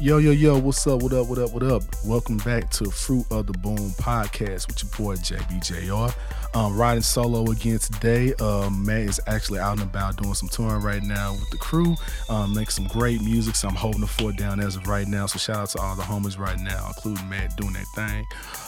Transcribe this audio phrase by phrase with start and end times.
[0.00, 1.02] Yo, yo, yo, what's up?
[1.02, 1.26] What up?
[1.26, 1.52] What up?
[1.52, 1.82] What up?
[2.04, 6.14] Welcome back to Fruit of the Boom podcast with your boy JBJR.
[6.54, 8.32] Um, riding solo again today.
[8.34, 11.96] Um, Matt is actually out and about doing some touring right now with the crew.
[12.28, 15.26] Um, making some great music, so I'm holding the fort down as of right now.
[15.26, 18.24] So shout out to all the homies right now, including Matt doing that thing.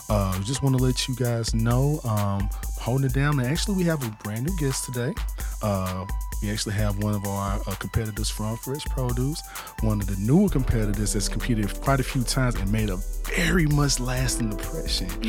[0.08, 2.50] Uh, just want to let you guys know, um,
[2.81, 3.39] holding it down.
[3.39, 5.14] And actually, we have a brand new guest today.
[5.62, 6.07] Uh,
[6.43, 9.43] we actually have one of our uh, competitors from Fresh Produce,
[9.82, 12.96] one of the newer competitors that's competed quite a few times and made a
[13.36, 15.08] very much lasting impression.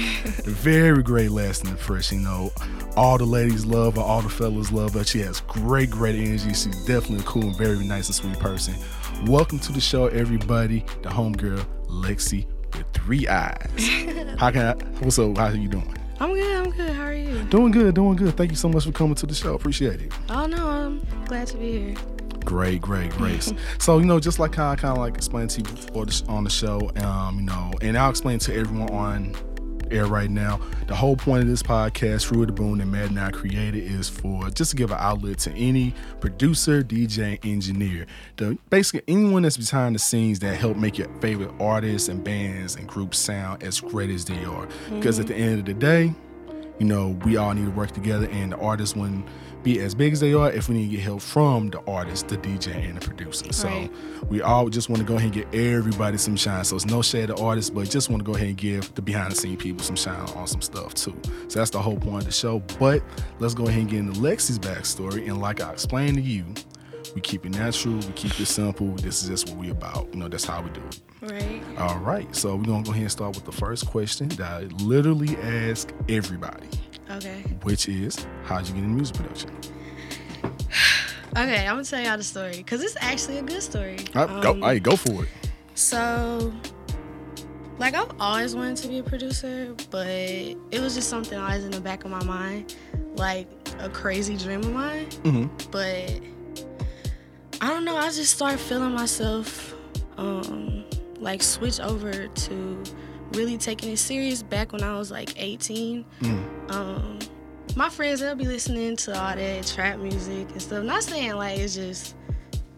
[0.45, 2.19] very great lasting impression.
[2.19, 2.51] You know,
[2.95, 5.03] all the ladies love her, all the fellas love her.
[5.03, 6.49] She has great, great energy.
[6.49, 8.75] She's definitely a cool and very nice and sweet person.
[9.25, 10.85] Welcome to the show, everybody.
[11.01, 13.69] The homegirl, Lexi with three eyes.
[14.37, 14.73] How can I?
[15.03, 15.37] What's up?
[15.37, 16.00] How are you doing?
[16.21, 16.55] I'm good.
[16.55, 16.91] I'm good.
[16.91, 17.43] How are you?
[17.45, 17.95] Doing good.
[17.95, 18.37] Doing good.
[18.37, 19.55] Thank you so much for coming to the show.
[19.55, 20.13] Appreciate it.
[20.29, 21.95] Oh no, I'm glad to be here.
[22.45, 23.51] Great, great, great.
[23.79, 26.23] so you know, just like how I kind of like explained to you before the,
[26.29, 29.35] on the show, um, you know, and I'll explain to everyone on
[29.91, 30.59] air right now.
[30.87, 34.09] The whole point of this podcast, of the Boom, that Matt and I created is
[34.09, 38.05] for just to give an outlet to any producer, DJ, engineer,
[38.37, 42.75] the basically anyone that's behind the scenes that help make your favorite artists and bands
[42.75, 44.67] and groups sound as great as they are.
[44.89, 46.13] Because at the end of the day,
[46.79, 49.27] you know, we all need to work together, and the artists wouldn't
[49.63, 52.27] be as big as they are if we need to get help from the artist,
[52.27, 53.45] the DJ, and the producer.
[53.45, 53.55] Right.
[53.55, 53.89] So
[54.27, 56.63] we all just want to go ahead and get everybody some shine.
[56.65, 59.01] So it's no shade to artists, but just want to go ahead and give the
[59.01, 61.15] behind the scene people some shine on some stuff too.
[61.47, 62.59] So that's the whole point of the show.
[62.79, 63.03] But
[63.39, 65.27] let's go ahead and get into Lexi's backstory.
[65.27, 66.45] And like I explained to you,
[67.15, 68.87] we keep it natural, we keep it simple.
[68.95, 70.07] This is just what we about.
[70.13, 71.01] You know, that's how we do it.
[71.21, 71.61] Right.
[71.77, 72.33] All right.
[72.35, 75.93] So we're gonna go ahead and start with the first question that I literally ask
[76.09, 76.67] everybody.
[77.11, 77.41] Okay.
[77.63, 79.49] Which is, how'd you get into music production?
[81.37, 83.97] okay, I'm gonna tell y'all the story because it's actually a good story.
[84.15, 85.29] Right, um, go, hey, go for it.
[85.75, 86.53] So,
[87.79, 91.71] like, I've always wanted to be a producer, but it was just something always in
[91.71, 92.75] the back of my mind,
[93.15, 93.47] like
[93.79, 95.07] a crazy dream of mine.
[95.23, 95.69] Mm-hmm.
[95.71, 96.21] But
[97.61, 97.97] I don't know.
[97.97, 99.75] I just started feeling myself,
[100.17, 100.85] um,
[101.19, 102.83] like, switch over to
[103.31, 106.05] really taking it serious back when I was like 18.
[106.21, 106.71] Mm.
[106.71, 107.19] Um,
[107.75, 110.83] my friends they'll be listening to all that trap music and stuff.
[110.83, 112.15] Not saying like it's just,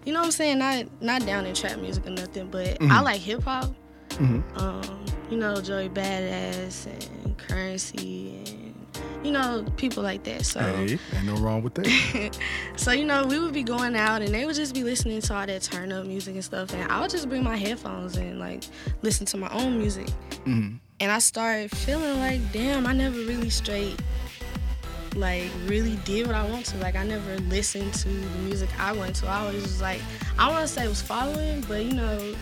[0.06, 0.60] you know what I'm saying?
[0.60, 2.92] Not not down in trap music or nothing, but mm-hmm.
[2.92, 3.74] I like hip hop.
[4.10, 4.58] Mm-hmm.
[4.58, 8.43] Um, you know Joey Badass and Curren$y and
[9.24, 10.46] you know, people like that.
[10.46, 12.38] So hey, ain't no wrong with that.
[12.76, 15.36] so you know, we would be going out and they would just be listening to
[15.36, 18.40] all that turn up music and stuff, and I would just bring my headphones and
[18.40, 18.64] like
[19.02, 20.08] listen to my own music.
[20.46, 20.76] Mm-hmm.
[21.00, 24.00] And I started feeling like, damn, I never really straight
[25.16, 26.78] like really did what I want to.
[26.78, 29.28] Like I never listened to the music I went to.
[29.28, 30.02] I always was like,
[30.38, 32.36] I want to say it was following, but you know,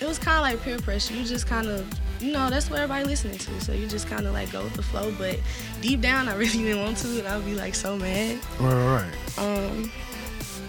[0.00, 1.14] it was kind of like peer pressure.
[1.14, 1.86] You just kind of
[2.24, 3.60] you know, that's what everybody listening to.
[3.60, 5.12] So you just kind of like go with the flow.
[5.18, 5.38] But
[5.82, 8.38] deep down, I really didn't want to, and I would be like so mad.
[8.58, 9.38] Right, right.
[9.38, 9.90] Um.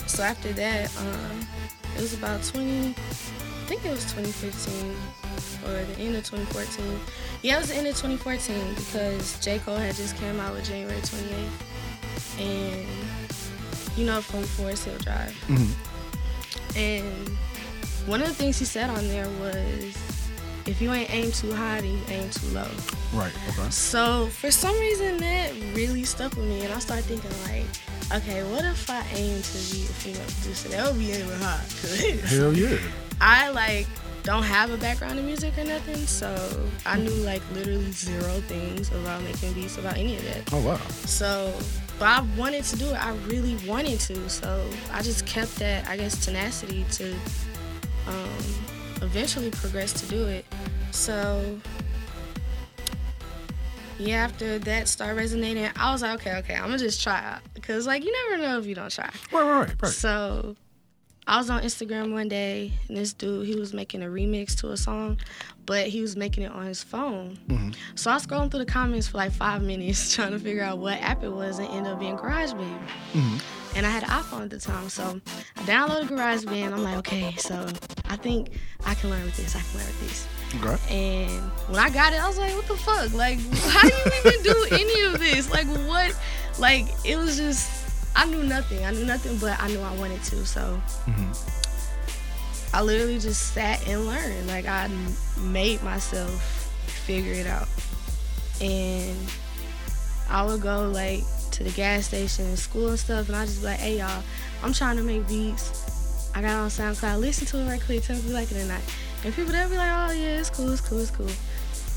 [0.06, 1.48] So after that, um,
[1.96, 2.90] it was about 20.
[2.90, 4.96] I think it was 2015
[5.66, 7.00] or the end of 2014.
[7.42, 9.58] Yeah, it was the end of 2014 because J.
[9.60, 12.40] Cole had just came out with January 28th.
[12.40, 12.88] And,
[13.98, 15.34] you know, from Forest Hill Drive.
[15.48, 16.78] Mm-hmm.
[16.78, 17.30] And
[18.08, 20.15] one of the things he said on there was
[20.68, 22.68] if you ain't aim too high, then you aim too low.
[23.14, 23.32] Right.
[23.50, 23.70] Okay.
[23.70, 27.66] So for some reason that really stuck with me, and I started thinking like,
[28.22, 30.70] okay, what if I aim to be a female producer?
[30.70, 31.62] That would be even hot.
[32.26, 32.78] Hell yeah.
[33.22, 33.88] I like
[34.24, 36.36] don't have a background in music or nothing, so
[36.86, 40.52] I knew like literally zero things about making beats about any of that.
[40.52, 40.78] Oh wow.
[41.06, 41.54] So,
[42.00, 43.06] but I wanted to do it.
[43.06, 44.28] I really wanted to.
[44.30, 47.14] So I just kept that, I guess, tenacity to
[48.08, 48.44] um,
[49.06, 50.46] eventually progressed to do it.
[50.92, 51.60] So
[53.98, 57.42] yeah, after that started resonating, I was like, okay, okay, I'm gonna just try out
[57.54, 59.10] because like you never know if you don't try.
[59.32, 59.92] Right, right, right.
[59.92, 60.56] So
[61.28, 64.72] I was on Instagram one day, and this dude he was making a remix to
[64.72, 65.20] a song,
[65.66, 67.38] but he was making it on his phone.
[67.48, 67.72] Mm-hmm.
[67.96, 70.78] So I was scrolling through the comments for like five minutes trying to figure out
[70.80, 72.88] what app it was, and ended up being GarageBand.
[73.14, 73.38] Mm-hmm.
[73.76, 75.20] And I had an iPhone at the time, so
[75.58, 76.72] I downloaded GarageBand.
[76.72, 77.68] I'm like, okay, so
[78.10, 78.52] I think
[78.86, 79.54] I can learn with this.
[79.54, 80.28] I can learn with this.
[80.64, 81.28] Okay.
[81.28, 83.14] And when I got it, I was like, what the fuck?
[83.14, 83.40] Like,
[83.70, 85.52] how do you even do any of this?
[85.52, 86.18] Like, what?
[86.58, 88.86] Like, it was just, I knew nothing.
[88.86, 90.46] I knew nothing, but I knew I wanted to.
[90.46, 92.76] So mm-hmm.
[92.76, 94.48] I literally just sat and learned.
[94.48, 94.90] Like, I
[95.38, 96.32] made myself
[96.88, 97.68] figure it out.
[98.62, 99.18] And
[100.30, 101.24] I would go, like,
[101.56, 104.24] to the gas station and school and stuff, and I just be like, hey, y'all,
[104.64, 105.96] I'm trying to make beats
[106.36, 108.58] I got on SoundCloud, listen to it right quick, tell me if you like it
[108.58, 108.82] or not.
[109.24, 111.30] And people they'll be like, oh yeah, it's cool, it's cool, it's cool.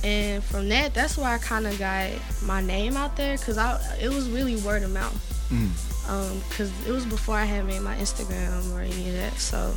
[0.09, 2.11] And from that, that's where I kind of got
[2.45, 5.13] my name out there, cause I it was really word of mouth.
[5.51, 6.09] Mm.
[6.09, 9.35] Um, cause it was before I had made my Instagram or any of that.
[9.35, 9.75] So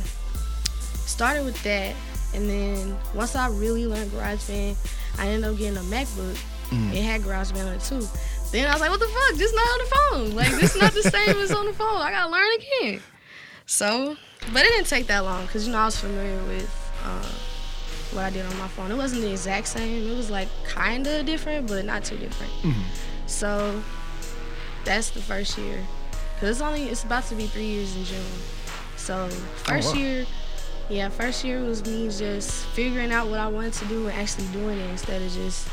[1.06, 1.96] started with that,
[2.32, 4.76] and then once I really learned GarageBand,
[5.18, 6.40] I ended up getting a MacBook.
[6.70, 6.94] Mm.
[6.94, 8.06] It had GarageBand on it too.
[8.52, 9.34] Then I was like, what the fuck?
[9.36, 10.36] This not on the phone.
[10.36, 11.96] Like this is not the same as on the phone.
[12.00, 13.02] I gotta learn again.
[13.64, 14.16] So,
[14.52, 17.32] but it didn't take that long because you know I was familiar with uh,
[18.14, 18.90] what I did on my phone.
[18.90, 20.06] It wasn't the exact same.
[20.06, 22.52] It was like kind of different, but not too different.
[22.62, 22.82] Mhm.
[23.26, 23.82] So
[24.84, 25.80] that's the first year.
[26.38, 28.20] Cause it's only it's about to be three years in June.
[28.96, 29.28] So
[29.64, 30.00] first wow.
[30.00, 30.26] year,
[30.90, 34.48] yeah, first year was me just figuring out what I wanted to do and actually
[34.48, 35.68] doing it instead of just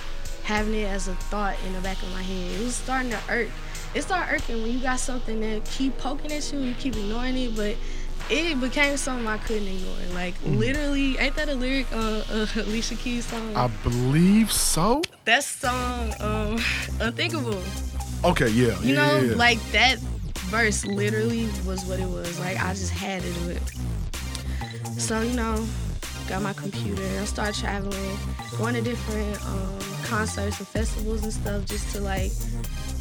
[0.50, 2.60] having it as a thought in the back of my head.
[2.60, 3.50] It was starting to irk.
[3.94, 7.38] It started irking when you got something that keep poking at you, you keep ignoring
[7.38, 7.76] it, but
[8.32, 10.16] it became something I couldn't ignore.
[10.16, 13.56] Like literally, ain't that a lyric on uh, Alicia Keys song?
[13.56, 15.04] I believe so.
[15.26, 16.58] that song, um,
[17.00, 17.62] Unthinkable.
[18.26, 18.80] Okay, yeah.
[18.80, 19.36] You yeah, know, yeah.
[19.36, 20.00] like that
[20.50, 22.40] verse literally was what it was.
[22.40, 23.62] Like I just had to do it.
[24.98, 25.64] So you know,
[26.28, 27.04] got my computer.
[27.22, 28.18] I started traveling,
[28.58, 32.32] going to different um, concerts and festivals and stuff, just to like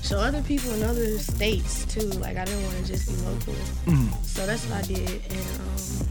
[0.02, 2.08] show other people in other states too.
[2.20, 3.54] Like I didn't want to just be local.
[3.86, 4.24] Mhm.
[4.24, 5.22] So that's what I did.
[5.30, 6.08] And um,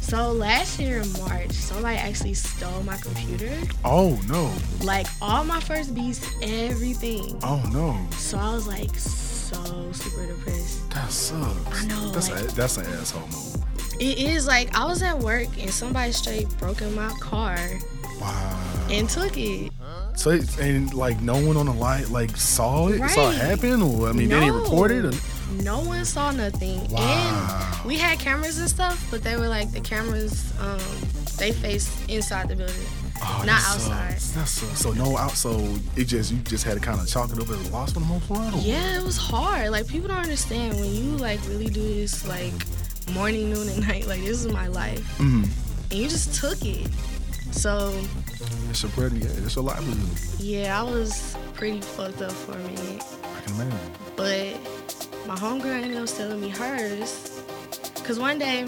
[0.00, 3.52] so last year in March, somebody actually stole my computer.
[3.84, 4.52] Oh no.
[4.84, 7.38] Like all my first beats, everything.
[7.42, 7.98] Oh no.
[8.16, 9.60] So I was like so
[9.92, 10.90] super depressed.
[10.90, 11.82] That sucks.
[11.82, 13.56] I know, That's like- a, that's an asshole move.
[14.00, 17.58] It is like I was at work and somebody straight broke in my car
[18.20, 18.56] Wow.
[18.90, 19.72] and took it.
[20.16, 23.82] So it- and like no one on the line like saw it, saw it happen,
[23.82, 24.62] or I mean they didn't No.
[24.62, 25.04] report it.
[25.04, 25.12] Or,
[25.62, 26.86] No one saw nothing.
[26.90, 27.00] Wow.
[27.80, 30.78] And we had cameras and stuff, but they were like the cameras um
[31.38, 32.76] they face inside the building.
[33.22, 34.20] oh, Not outside.
[34.20, 34.78] Sucks.
[34.78, 35.32] So no out.
[35.32, 35.50] So
[35.96, 38.00] it just you just had to kind of chalk it up as a loss for
[38.00, 38.54] the most part.
[38.56, 39.70] Yeah, it was hard.
[39.70, 42.52] Like people don't understand when you like really do this like
[43.14, 44.06] morning, noon, and night.
[44.06, 45.48] Like this is my life, Mhm.
[45.90, 46.86] and you just took it.
[47.52, 47.92] So
[48.70, 50.18] It's a pretty, Yeah, it's a livelihood.
[50.38, 53.02] yeah, I was pretty fucked up for a minute.
[53.36, 53.78] I can imagine.
[54.16, 54.56] But
[55.26, 57.42] my homegirl ended up selling me hers.
[58.04, 58.66] Cause one day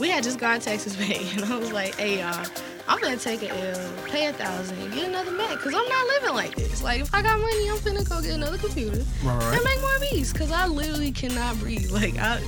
[0.00, 2.46] we had just got Texas Bay, and I was like, "Hey y'all,
[2.88, 6.06] I'm gonna take a L, pay a thousand, and get another Mac, cause I'm not
[6.08, 6.82] living like this.
[6.82, 9.54] Like if I got money, I'm finna go get another computer right.
[9.54, 11.90] and make more beats, cause I literally cannot breathe.
[11.90, 12.40] Like I,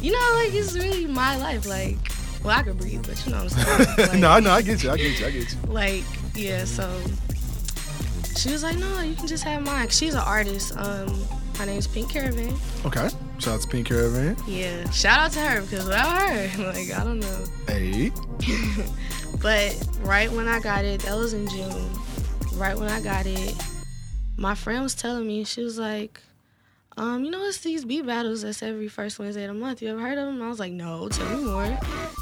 [0.00, 1.66] you know, like it's really my life.
[1.66, 1.96] Like,
[2.44, 4.08] well, I could breathe, but you know what I'm saying.
[4.10, 4.50] Like, no, I know.
[4.52, 4.90] I get you.
[4.90, 5.26] I get you.
[5.26, 5.58] I get you.
[5.72, 6.04] like
[6.36, 7.00] yeah so
[8.36, 11.06] she was like no you can just have mine she's an artist um
[11.56, 12.52] her name's pink caravan
[12.84, 13.08] Okay.
[13.38, 14.36] Shout out to Pink Caravan.
[14.48, 18.10] yeah shout out to her because without her like i don't know Hey.
[19.40, 21.90] but right when i got it that was in june
[22.54, 23.54] right when i got it
[24.36, 26.20] my friend was telling me she was like
[26.96, 29.82] um, you know, it's these beat battles that's every first Wednesday of the month.
[29.82, 30.40] You ever heard of them?
[30.40, 31.78] I was like, no, tell me more.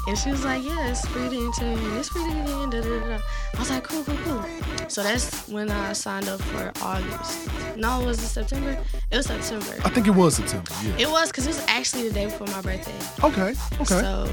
[0.07, 2.69] And she was like, yeah, it's free to enter and it's free to get in.
[2.71, 3.19] Da, da, da.
[3.55, 4.43] I was like, cool, cool, cool.
[4.89, 7.49] So that's when I signed up for August.
[7.77, 8.77] No, was it September?
[9.11, 9.75] It was September.
[9.85, 10.71] I think it was September.
[10.83, 11.05] Yeah.
[11.07, 12.97] It was because it was actually the day before my birthday.
[13.23, 13.53] okay.
[13.75, 13.85] Okay.
[13.85, 14.27] So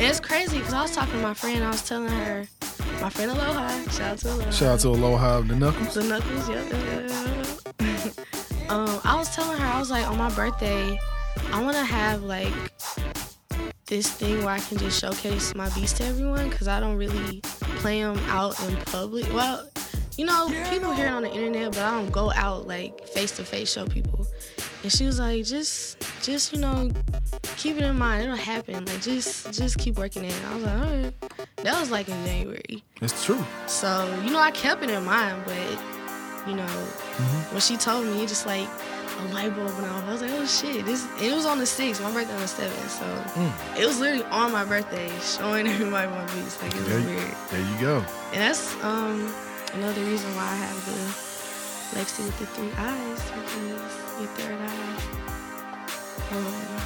[0.00, 1.62] it's crazy because I was talking to my friend.
[1.62, 2.46] I was telling her,
[3.00, 4.50] my friend Aloha, shout out to Aloha.
[4.50, 5.94] Shout out to Aloha the Knuckles.
[5.94, 6.72] The knuckles, yep.
[6.72, 7.19] yep.
[8.70, 10.98] Um, I was telling her, I was like, on my birthday,
[11.52, 12.52] I want to have like
[13.86, 17.40] this thing where I can just showcase my beats to everyone because I don't really
[17.80, 19.26] play them out in public.
[19.32, 19.68] Well,
[20.16, 23.32] you know, people hear it on the internet, but I don't go out like face
[23.32, 24.26] to face show people.
[24.82, 26.90] And she was like, just, just you know,
[27.56, 28.24] keep it in mind.
[28.24, 28.84] It'll happen.
[28.84, 30.34] Like, just, just keep working it.
[30.48, 31.14] I was like, all right.
[31.56, 32.84] That was like in January.
[33.02, 33.44] It's true.
[33.66, 35.99] So, you know, I kept it in mind, but,
[36.46, 37.52] you know, Mm-hmm.
[37.54, 38.68] when she told me, it just like
[39.18, 40.04] a light bulb went off.
[40.08, 40.86] I was like, oh shit.
[40.86, 42.00] This, it was on the 6th.
[42.02, 42.88] My birthday was the 7th.
[42.88, 43.04] So,
[43.36, 43.52] Mm.
[43.78, 46.56] it was literally on my birthday showing everybody my beats.
[46.62, 47.34] Like, it was There, weird.
[47.50, 47.96] there you go.
[48.32, 49.32] And that's um
[49.74, 51.00] another reason why I have the
[51.98, 54.96] Lexi with the three eyes because your third eye.
[56.32, 56.80] Um,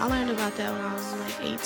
[0.00, 1.58] I learned about that when I was like 18.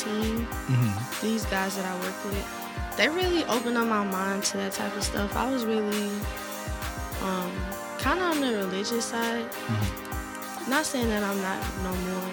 [0.46, 1.24] Mm-hmm.
[1.26, 4.94] These guys that I worked with, they really opened up my mind to that type
[4.96, 5.36] of stuff.
[5.36, 6.10] I was really
[7.22, 7.50] um
[7.98, 9.46] kind of on the religious side.
[10.68, 12.32] Not saying that I'm not no more.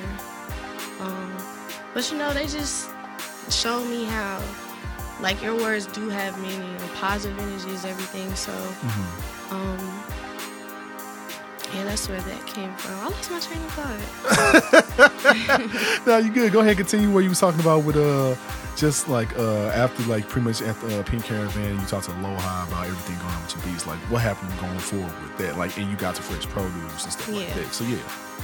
[1.08, 1.38] Um,
[1.94, 2.90] but you know, they just
[3.50, 4.42] showed me how
[5.22, 8.34] like your words do have meaning and positive energy is everything.
[8.36, 9.56] So Mm-hmm.
[9.56, 10.04] um
[11.76, 12.96] Yeah, that's where that came from.
[13.00, 14.00] I lost my train of thought.
[16.08, 16.52] no, you good.
[16.52, 18.36] Go ahead and continue what you was talking about with uh
[18.78, 22.12] just like uh after like pretty much at the uh, Pink Caravan, you talked to
[22.20, 23.86] Aloha about everything going on with your beats.
[23.88, 25.58] Like what happened going forward with that?
[25.58, 27.54] Like and you got to Fresh Produce and stuff like Yeah.
[27.56, 27.74] that.
[27.74, 27.98] So yeah.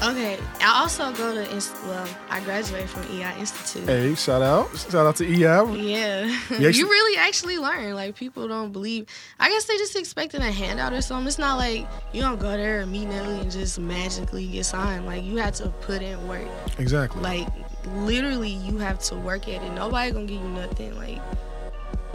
[0.04, 3.90] Okay, I also go to well, I graduated from EI Institute.
[3.90, 4.70] Hey, shout out.
[4.78, 5.40] Shout out to EI.
[5.42, 6.32] Yeah, You
[6.68, 7.96] actually- you really actually learn.
[7.96, 9.08] Like people don't believe.
[9.40, 11.26] I guess they just expecting a handout or something.
[11.28, 15.08] It's not like you don't go there and meet Nelly and just magically get signed.
[15.08, 16.46] Like you have to put in work.
[16.78, 17.20] Exactly.
[17.24, 17.48] Like
[17.96, 19.72] literally, you have to work at it.
[19.74, 20.96] Nobody gonna give you nothing.
[20.98, 21.20] Like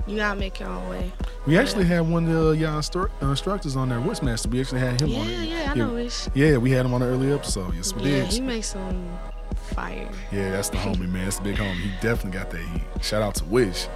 [0.07, 1.13] you gotta make your own way.
[1.47, 4.47] we actually had one of the y'all instru- uh, instructors on there, Wishmaster.
[4.49, 5.45] We actually had him Yeah, on there.
[5.45, 5.95] yeah, I know.
[5.95, 6.29] Wish.
[6.35, 7.75] Yeah, we had him on an early episode.
[7.75, 8.27] Yes, we Yeah, did.
[8.33, 9.19] he makes some
[9.75, 10.09] fire.
[10.33, 11.25] Yeah, that's the homie, man.
[11.25, 11.75] That's the big homie.
[11.81, 12.83] He definitely got that heat.
[13.05, 13.87] Shout out to Wish.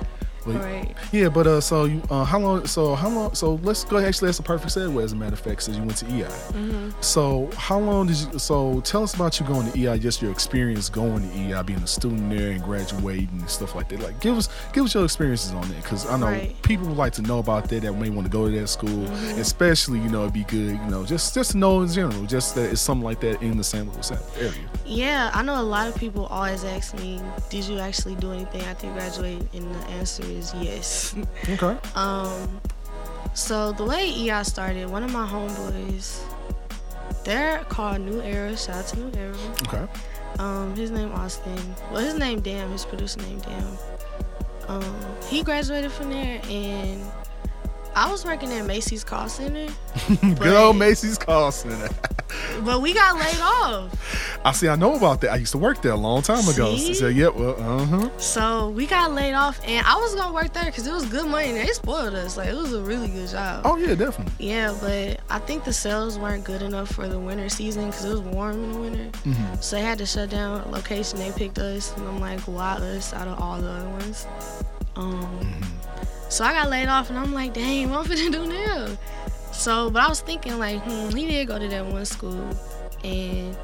[0.47, 0.95] But- Right.
[1.13, 2.67] Yeah, but uh, so you, uh, how long?
[2.67, 3.35] So how long?
[3.35, 3.99] So let's go.
[3.99, 5.03] Actually, that's a perfect segue.
[5.03, 6.31] As a matter of fact, since you went to EI.
[6.53, 8.39] hmm So how long did you?
[8.39, 9.99] So tell us about you going to EI.
[9.99, 13.89] Just your experience going to EI, being a student there and graduating and stuff like
[13.91, 14.01] that.
[14.01, 16.61] Like, give us give us your experiences on that, because I know Right.
[16.63, 17.83] people would like to know about that.
[17.83, 19.39] That may want to go to that school, Mhm.
[19.39, 20.73] especially you know it'd be good.
[20.85, 23.57] You know, just just to know in general, just that it's something like that in
[23.57, 23.87] the St.
[23.93, 24.53] Louis area.
[24.85, 28.63] Yeah, I know a lot of people always ask me, "Did you actually do anything
[28.63, 31.15] after you graduated?" And the answer is yes.
[31.49, 31.77] Okay.
[31.95, 32.61] Um,
[33.35, 36.21] so the way EI started, one of my homeboys,
[37.25, 38.57] they're called New Era.
[38.57, 39.37] Shout out to New Era.
[39.67, 39.87] Okay.
[40.39, 41.59] Um, his name Austin.
[41.91, 42.71] Well, his name Damn.
[42.71, 43.79] His producer name Damn.
[44.69, 44.97] Um,
[45.29, 47.01] he graduated from there, and
[47.97, 49.73] I was working at Macy's call center,
[50.21, 51.89] Good old Macy's call center.
[52.63, 54.39] but we got laid off.
[54.45, 54.69] I see.
[54.69, 55.31] I know about that.
[55.33, 56.77] I used to work there a long time ago.
[56.77, 56.93] See?
[56.93, 58.11] So yeah, well, uh huh.
[58.19, 61.27] So we got laid off, and I was gonna work there because it was good
[61.27, 61.49] money.
[61.49, 62.37] and They spoiled us.
[62.37, 63.63] Like it was a really good job.
[63.65, 64.47] Oh yeah, definitely.
[64.47, 68.11] Yeah, but I think the sales weren't good enough for the winter season because it
[68.11, 69.19] was warm in the winter.
[69.25, 71.19] hmm So they had to shut down a location.
[71.19, 74.27] They picked us, and I'm like, why us out of all the other ones?
[74.97, 75.61] Um,
[76.29, 78.97] so I got laid off, and I'm like, dang, what I'm finna do now?
[79.53, 82.49] So, but I was thinking like, hmm, he did go to that one school,
[83.05, 83.57] and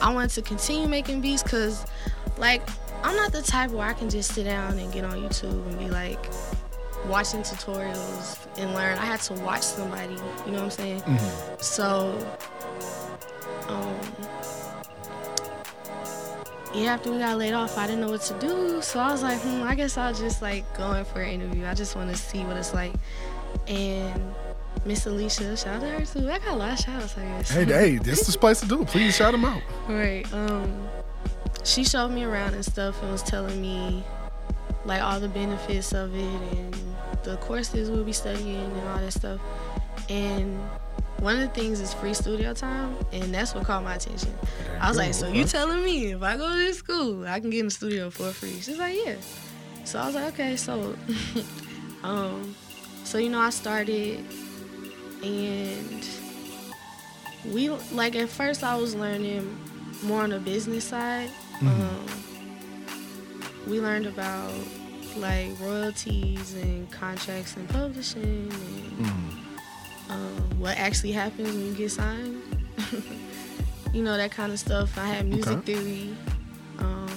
[0.00, 1.84] I wanted to continue making beats because,
[2.38, 2.62] like,
[3.02, 5.78] I'm not the type where I can just sit down and get on YouTube and
[5.78, 6.30] be like
[7.06, 8.98] watching tutorials and learn.
[8.98, 10.14] I had to watch somebody.
[10.44, 11.00] You know what I'm saying?
[11.00, 12.26] hmm So,
[13.68, 13.95] um,
[16.74, 18.80] yeah, after we got laid off, I didn't know what to do.
[18.82, 21.66] So I was like, hmm, I guess I'll just like go in for an interview.
[21.66, 22.92] I just want to see what it's like.
[23.68, 24.34] And
[24.84, 26.30] Miss Alicia, shout out to her too.
[26.30, 27.50] I got a lot of shout outs, I guess.
[27.50, 28.82] Hey, hey, this is the place to do.
[28.82, 28.88] it.
[28.88, 29.62] Please shout them out.
[29.88, 30.30] Right.
[30.32, 30.88] Um,
[31.64, 34.04] she showed me around and stuff and was telling me
[34.84, 36.20] like all the benefits of it
[36.56, 36.76] and
[37.24, 39.40] the courses we'll be studying and all that stuff.
[40.08, 40.60] And
[41.20, 44.32] one of the things is free studio time, and that's what caught my attention.
[44.80, 47.50] I was like, so you telling me if I go to this school, I can
[47.50, 48.60] get in the studio for free?
[48.60, 49.16] She's like, yeah.
[49.84, 50.94] So I was like, okay, so,
[52.02, 52.54] um,
[53.04, 54.24] so you know, I started,
[55.22, 56.06] and
[57.52, 59.58] we like at first I was learning
[60.02, 61.30] more on the business side.
[61.60, 61.68] Mhm.
[61.68, 62.06] Um,
[63.66, 64.52] we learned about
[65.16, 69.45] like royalties and contracts and publishing and Mhm.
[70.08, 72.42] Um, what actually happens when you get signed.
[73.92, 74.96] you know that kind of stuff.
[74.98, 75.74] I had music Okay.
[75.74, 76.16] theory.
[76.78, 77.08] Um,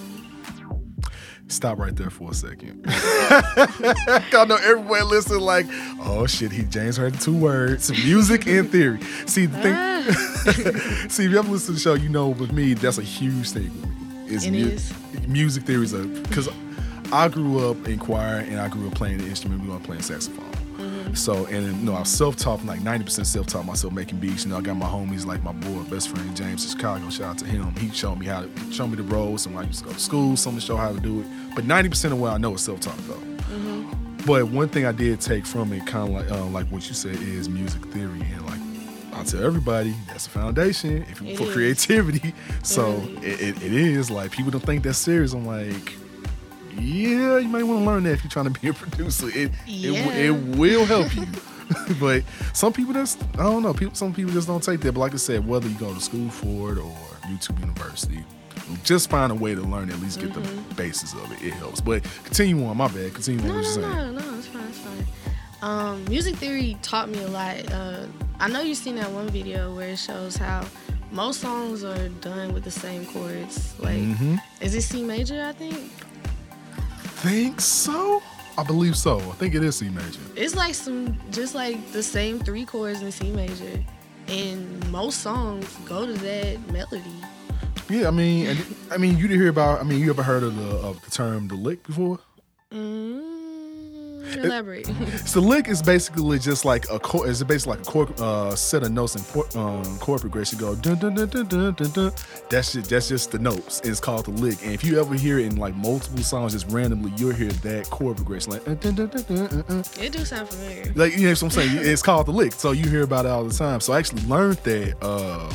[1.48, 2.84] Stop right there for a second.
[2.88, 5.66] I know everybody listening like,
[6.02, 9.00] oh shit, he James heard the two words, music and theory.
[9.26, 9.74] See the thing.
[9.76, 13.04] ah, See, if you ever listen to the show, you know with me, that's a
[13.04, 14.36] huge thing with me.
[14.36, 14.94] It's It is.
[15.28, 16.48] music theories are because
[17.12, 19.64] I grew up in choir and I grew up playing the instrument.
[19.66, 20.49] We up playing saxophone.
[21.16, 24.46] So and you know I was self-taught, like 90% self-taught myself making beats.
[24.46, 27.10] You know I got my homies like my boy, best friend James in Chicago.
[27.10, 27.74] Shout out to him.
[27.78, 30.00] He showed me how to show me the ropes and I used to go to
[30.00, 30.38] school.
[30.38, 31.28] Some to show how to do it.
[31.56, 33.54] But 90% of what I know is self-taught though.
[33.54, 34.26] Mhm.
[34.26, 36.94] But one thing I did take from it, kind of like uh, like what you
[36.94, 38.60] said, is music theory and like.
[39.12, 41.52] I tell everybody that's a foundation if for is.
[41.54, 42.34] creativity.
[42.64, 45.34] So it, it, it is like people don't think that's serious.
[45.34, 45.94] I'm like,
[46.78, 49.28] yeah, you might want to learn that if you're trying to be a producer.
[49.28, 50.12] It it, Yeah.
[50.14, 51.26] it will help you.
[52.00, 52.24] but
[52.54, 53.74] some people just I don't know.
[53.74, 54.94] People some people just don't take that.
[54.94, 56.96] But like I said, whether you go to school for it or
[57.28, 58.24] YouTube University,
[58.84, 59.90] just find a way to learn.
[59.92, 60.42] At least get the
[60.76, 61.42] basis of it.
[61.44, 61.80] It helps.
[61.82, 62.78] But continue on.
[62.78, 63.14] My bad.
[63.14, 63.90] Continue on No, you're no, saying.
[63.90, 65.06] no, no, it's fine, it's fine.
[65.62, 67.72] Um, music theory taught me a lot.
[67.72, 68.06] Uh,
[68.40, 70.66] I know you've seen that one video where it shows how
[71.12, 73.78] most songs are done with the same chords.
[73.80, 75.44] Like, hmm is it C major?
[75.44, 75.92] I think
[77.22, 78.22] Think so?
[78.58, 79.20] I believe so.
[79.20, 80.20] I think it is C major.
[80.36, 83.84] it's like some just like the same three chords in C major,
[84.28, 87.04] and most songs go to that melody.
[87.90, 89.82] Yeah, I mean, and, I mean, you did hear about.
[89.82, 92.20] I mean, you ever heard of the of the term the lick before?
[92.72, 93.29] Mm,
[94.38, 94.88] elaborate.
[95.26, 97.30] So lick is basically just like a chord.
[97.30, 100.58] It's basically like a chord, uh, set of notes in por- um, chord progression.
[100.60, 102.12] Go dun dun dun dun dun dun dun.
[102.50, 103.82] That's just that's just the notes.
[103.84, 104.58] It's called the lick.
[104.64, 107.90] And if you ever hear it in like multiple songs, just randomly, you'll hear that
[107.90, 108.68] chord progression like.
[108.68, 109.84] uh, dun, dun, dun, dun, uh, uh.
[110.04, 110.92] it do sound familiar.
[110.96, 111.78] Like you know what I'm saying?
[111.90, 112.54] It's called the lick.
[112.54, 113.80] So you hear about it all the time.
[113.82, 114.96] So I actually learned that.
[115.02, 115.52] Uh,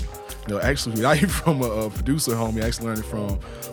[0.47, 2.63] you know, actually, I hear from a, a producer homie.
[2.63, 3.31] I actually learned it from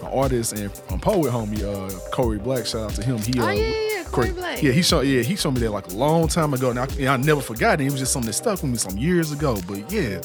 [0.08, 2.66] an artist and a poet homie, uh, Corey Black.
[2.66, 3.18] Shout out to him.
[3.18, 4.64] He, Oh, uh, yeah, yeah, yeah, Corey Black.
[4.64, 5.02] Yeah, he showed.
[5.02, 7.42] Yeah, he showed me that like a long time ago, and I, and I never
[7.42, 7.88] forgot it.
[7.88, 9.58] It was just something that stuck with me some years ago.
[9.68, 10.22] But yeah,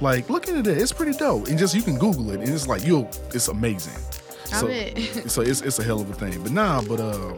[0.00, 1.48] like looking at it, it's pretty dope.
[1.48, 4.00] And just you can Google it, and it's like you'll, it's amazing.
[4.52, 4.98] I so, bet.
[5.30, 6.42] so it's it's a hell of a thing.
[6.42, 7.34] But nah, but uh,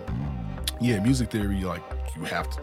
[0.80, 1.82] yeah, music theory, like
[2.14, 2.62] you have to,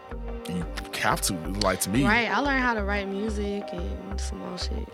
[0.50, 0.65] you
[1.01, 1.34] have to.
[1.62, 4.88] Like to me, Right, I learned how to write music and some more shit.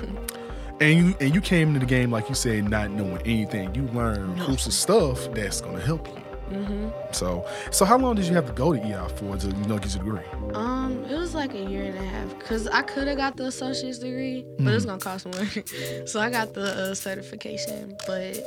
[0.80, 3.74] and you and you came into the game like you said, not knowing anything.
[3.74, 6.27] You learn crucial stuff that's gonna help you.
[6.48, 9.64] Hmm So, so how long did you have to go to EI for to you
[9.66, 10.24] know get your degree?
[10.54, 13.46] Um, it was like a year and a half because I could have got the
[13.46, 15.46] associate's degree, but it's gonna cost more.
[16.06, 18.38] so I got the uh, certification, but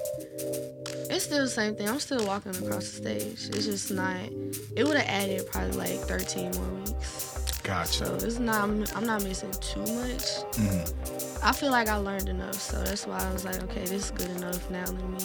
[1.09, 1.89] it's still the same thing.
[1.89, 3.49] I'm still walking across the stage.
[3.55, 4.17] It's just not.
[4.75, 7.59] It would have added probably like 13 more weeks.
[7.63, 8.05] Gotcha.
[8.05, 8.63] So it's not.
[8.95, 10.25] I'm not missing too much.
[10.57, 11.43] Mhm.
[11.43, 14.11] I feel like I learned enough, so that's why I was like, okay, this is
[14.11, 14.69] good enough.
[14.69, 15.17] Now let me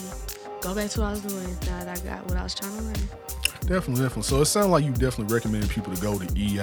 [0.61, 1.57] go back to what I was doing.
[1.65, 3.09] Now that I got what I was trying to learn.
[3.61, 4.23] Definitely, definitely.
[4.23, 6.57] So it sounds like you definitely recommend people to go to EI.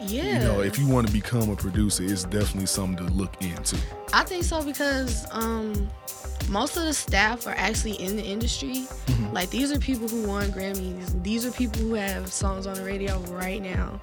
[0.00, 0.38] Yeah.
[0.38, 3.76] You know, if you want to become a producer, it's definitely something to look into.
[4.12, 5.88] I think so because um,
[6.48, 8.86] most of the staff are actually in the industry.
[9.06, 9.32] Mhm.
[9.32, 11.20] Like these are people who won Grammys.
[11.24, 14.00] These are people who have songs on the radio right now.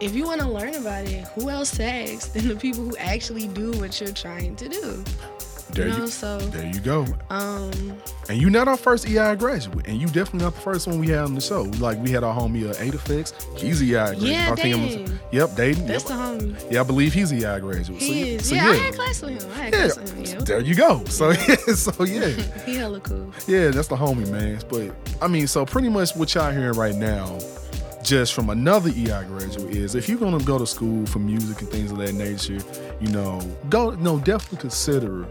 [0.00, 3.46] If you want to learn about it, who else ask than the people who actually
[3.48, 5.04] do what you're trying to do?
[5.72, 7.06] There you know, you, so there you go.
[7.30, 7.70] um,
[8.28, 11.08] And you're not our first EI graduate, and you definitely not the first one we
[11.08, 11.62] had on the show.
[11.78, 13.32] Like we had our homie uh, Ada Fix.
[13.56, 14.22] He's EI graduate.
[14.22, 15.86] Yeah, I think I'm- Yep, Dayton.
[15.86, 16.08] that's Yep.
[16.08, 16.72] the homie.
[16.72, 18.00] Yeah, I believe he's EI graduate.
[18.00, 18.12] He so,
[18.42, 18.48] is.
[18.48, 18.70] So, yeah, yeah.
[18.70, 19.50] I had class with him.
[19.52, 19.80] I had Yeah.
[19.88, 20.38] class with him.
[20.38, 20.40] Yo.
[20.44, 21.04] There you go.
[21.04, 22.28] So yeah, so yeah.
[22.66, 23.30] he hella cool.
[23.46, 24.58] Yeah, that's the homie, man.
[24.70, 27.38] But I mean, so pretty much what y'all hearing right now,
[28.02, 31.68] just from another EI graduate, is if you're gonna go to school for music and
[31.70, 32.58] things of that nature,
[33.00, 35.26] you know, go no, definitely consider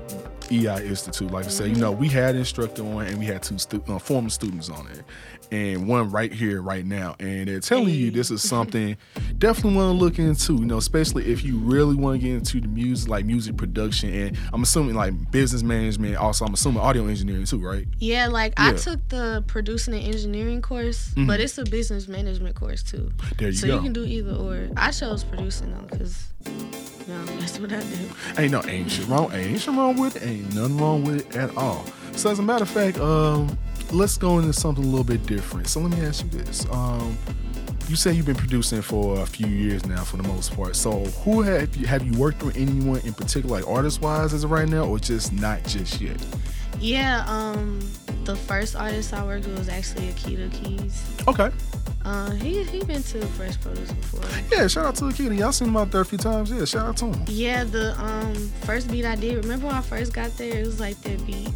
[0.51, 1.31] EI Institute.
[1.31, 3.99] Like I said, you know, we had instructor on and we had two stu- uh,
[3.99, 5.03] former students on it.
[5.49, 7.15] And one right here, right now.
[7.19, 8.97] And they're telling you this is something
[9.37, 12.59] definitely want to look into, you know, especially if you really want to get into
[12.59, 14.13] the music, like music production.
[14.13, 17.85] And I'm assuming like business management, also, I'm assuming audio engineering too, right?
[17.99, 21.27] Yeah, like I took the producing and engineering course, Mhm.
[21.27, 23.11] but it's a business management course too.
[23.37, 23.75] There you so go.
[23.75, 24.67] you can do either or.
[24.75, 26.27] I chose producing though, cause
[27.07, 28.09] that's what I do.
[28.37, 29.31] Ain't no ain't shit wrong.
[29.33, 30.23] Ain't shit wrong with it.
[30.23, 31.85] Ain't nothing wrong with it at all.
[32.13, 33.57] So as a matter of fact, um,
[33.91, 35.67] let's go into something a little bit different.
[35.67, 36.65] So let me ask you this.
[36.71, 37.17] Um,
[37.87, 40.75] you say you've been producing for a few years now, for the most part.
[40.75, 44.43] So who have you have you worked with anyone in particular, like artist wise, as
[44.43, 46.21] of right now, or just not just yet?
[46.79, 47.79] Yeah, um,
[48.23, 51.05] the first artist I worked with was actually Akita Keys.
[51.27, 51.49] Okay.
[52.05, 54.21] Uh, he he been to Fresh Produce before.
[54.49, 54.67] Yeah.
[54.67, 55.33] Shout out to kid.
[55.33, 56.49] Y'all seen him out there a few times.
[56.51, 56.63] Yeah.
[56.63, 57.25] Shout out to him.
[57.27, 59.43] Yeah, the um first beat I did.
[59.43, 60.59] Remember when I first got there?
[60.59, 61.49] It was like that beat,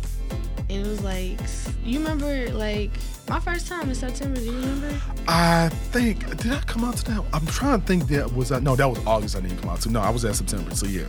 [0.72, 1.40] and it was like
[1.84, 2.92] you remember like
[3.30, 4.40] my first time in September.
[4.40, 5.00] Do you remember?
[5.28, 7.24] I think did I come out to that?
[7.34, 9.36] I'm trying to think that was I no that was August.
[9.36, 9.90] I didn't come out to.
[9.90, 10.74] No, I was at September.
[10.76, 11.08] So yeah.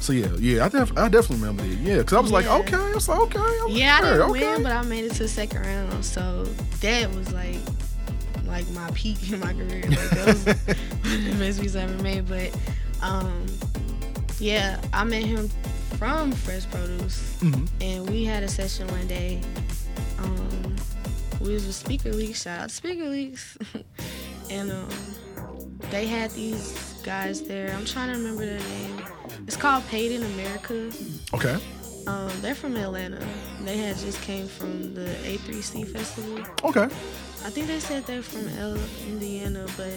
[0.00, 1.78] So yeah, yeah, I, def- I definitely remember it.
[1.78, 4.54] Yeah, because I was like, okay, I was like, okay, I'm Yeah, I didn't okay.
[4.54, 6.04] win, but I made it to the second round.
[6.04, 6.42] So
[6.80, 7.58] that was like
[8.44, 9.84] like my peak in my career.
[9.88, 12.26] Like that was the best beats I ever made.
[12.28, 12.50] But
[13.00, 13.46] um
[14.40, 15.48] yeah, I met him
[15.98, 17.68] from Fresh Produce Mhm.
[17.80, 19.40] and we had a session one day.
[20.18, 20.76] Um
[21.40, 23.56] we was with Speaker Leaks, shout out Speaker Leaks.
[24.50, 24.88] and um
[25.90, 27.72] they had these guys there.
[27.76, 29.02] I'm trying to remember their name.
[29.46, 30.90] It's called Paid in America.
[31.34, 31.58] Okay,
[32.06, 33.20] Um, they're from Atlanta.
[33.64, 36.44] They had just came from the A3C festival.
[36.64, 36.84] okay,
[37.44, 38.78] I think they said they're from L,
[39.08, 39.92] Indiana, but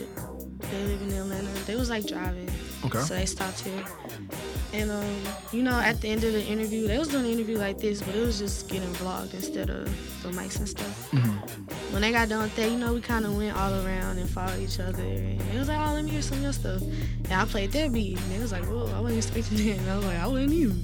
[0.72, 1.50] they live in Atlanta.
[1.68, 2.50] They was like driving,
[2.86, 3.02] okay.
[3.02, 3.84] so they stopped here.
[4.76, 5.16] And um,
[5.54, 8.02] you know, at the end of the interview, they was doing an interview like this,
[8.02, 9.86] but it was just getting vlogged instead of
[10.22, 11.10] the mics and stuff.
[11.12, 11.92] Mhm.
[11.94, 14.30] When they got done with that, you know, we kind of went all around and
[14.30, 15.02] followed each other.
[15.02, 16.82] And it was like, oh, let me hear some of your stuff.
[16.82, 19.78] And I played their beat, and they was like, whoa, I wasn't expecting that.
[19.80, 20.76] And I was like, I wasn't either.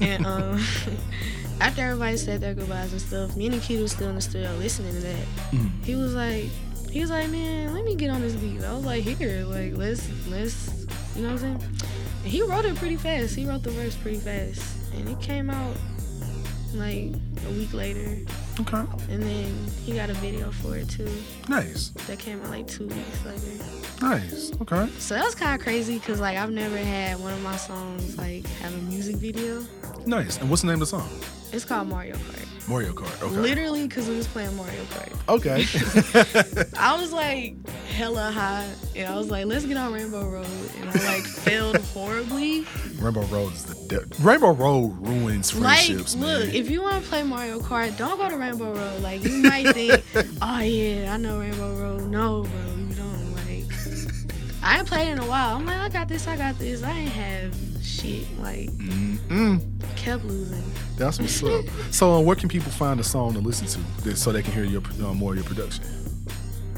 [0.00, 0.64] And um,
[1.60, 4.50] after everybody said their goodbyes and stuff, me and Nikita was still in the studio
[4.56, 5.26] listening to that.
[5.52, 5.84] Mhm.
[5.84, 6.46] He was like,
[6.90, 8.62] he was like, man, let me get on this beat.
[8.64, 11.76] I was like, here, like let's let's, you know what I'm saying?
[12.24, 13.34] He wrote it pretty fast.
[13.34, 14.62] He wrote the verse pretty fast,
[14.94, 15.76] and it came out
[16.74, 17.12] like
[17.46, 18.18] a week later.
[18.60, 18.84] Okay.
[19.10, 19.54] And then
[19.84, 21.10] he got a video for it too.
[21.48, 21.90] Nice.
[22.06, 23.64] That came out like two weeks later.
[24.00, 24.52] Nice.
[24.60, 24.88] Okay.
[24.98, 28.16] So that was kind of crazy because like I've never had one of my songs
[28.18, 29.64] like have a music video.
[30.06, 30.38] Nice.
[30.38, 31.08] And what's the name of the song?
[31.52, 32.48] It's called Mario Kart.
[32.68, 33.22] Mario Kart.
[33.22, 33.36] Okay.
[33.36, 35.12] Literally because we was playing Mario Kart.
[35.28, 36.68] Okay.
[36.78, 37.56] I was like
[37.88, 40.46] hella high, and I was like, let's get on Rainbow Road,
[40.80, 42.66] and I like failed horribly.
[42.98, 45.54] Rainbow Road is the de- Rainbow Road ruins friendships.
[45.60, 46.54] Like, friendships, look, man.
[46.54, 49.02] if you want to play Mario Kart, don't go to Rainbow Road.
[49.02, 50.02] Like, you might think,
[50.42, 52.08] oh yeah, I know Rainbow Road.
[52.08, 53.32] No, bro, you don't.
[53.34, 53.64] Like,
[54.62, 55.56] I ain't played in a while.
[55.56, 56.82] I'm like, I got this, I got this.
[56.82, 58.26] I ain't have shit.
[58.40, 59.60] Like, Mm-mm.
[59.96, 60.62] kept losing.
[60.96, 61.64] That's what's up.
[61.90, 64.52] So, uh, where can people find a song to listen to that- so they can
[64.52, 65.84] hear your uh, more of your production?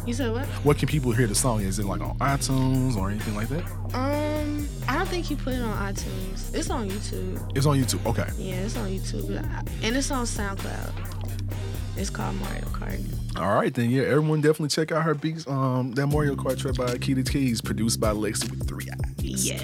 [0.06, 0.44] You said what?
[0.64, 1.62] Where can people hear the song?
[1.62, 3.64] Is it like on iTunes or anything like that?
[3.94, 6.54] Um, I don't think you put it on iTunes.
[6.54, 7.56] It's on YouTube.
[7.56, 8.04] It's on YouTube.
[8.04, 8.28] Okay.
[8.36, 9.30] Yeah, it's on YouTube,
[9.82, 10.92] and it's on SoundCloud.
[11.96, 13.00] It's called Mario Kart.
[13.38, 15.46] All right, then yeah, everyone definitely check out her beats.
[15.46, 19.46] Um, that Mario Kart track by Key to Keys, produced by Lexi with three eyes.
[19.48, 19.58] Yeah.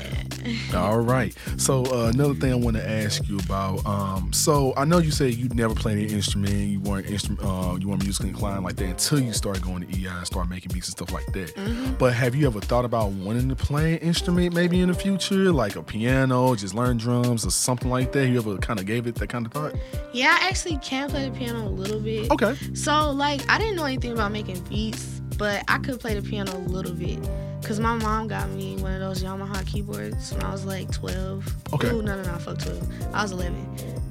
[0.75, 1.35] All right.
[1.57, 3.85] So uh, another thing I want to ask you about.
[3.87, 6.53] Um, so I know you said you never played an instrument.
[6.53, 7.45] You weren't instrument.
[7.45, 10.49] Uh, you weren't musically inclined like that until you started going to EI and start
[10.49, 11.55] making beats and stuff like that.
[11.55, 11.95] Mm-hmm.
[11.95, 15.53] But have you ever thought about wanting to play an instrument maybe in the future,
[15.53, 18.29] like a piano, just learn drums or something like that?
[18.29, 19.75] You ever kind of gave it that kind of thought?
[20.13, 22.31] Yeah, I actually can play the piano a little bit.
[22.31, 22.57] Okay.
[22.75, 26.57] So, like, I didn't know anything about making beats, but I could play the piano
[26.57, 27.19] a little bit.
[27.65, 31.47] Cause my mom got me one of those Yamaha keyboards when I was like 12.
[31.75, 31.89] Okay.
[31.91, 33.15] Ooh, no, no, no, fuck 12.
[33.15, 33.67] I was 11.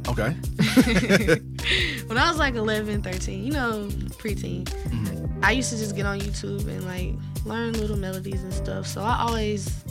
[0.08, 0.30] Okay.
[2.08, 5.40] when I was like 11, 13, you know, preteen, Mhm.
[5.44, 7.14] I used to just get on YouTube and like
[7.46, 8.86] learn little melodies and stuff.
[8.88, 9.84] So I always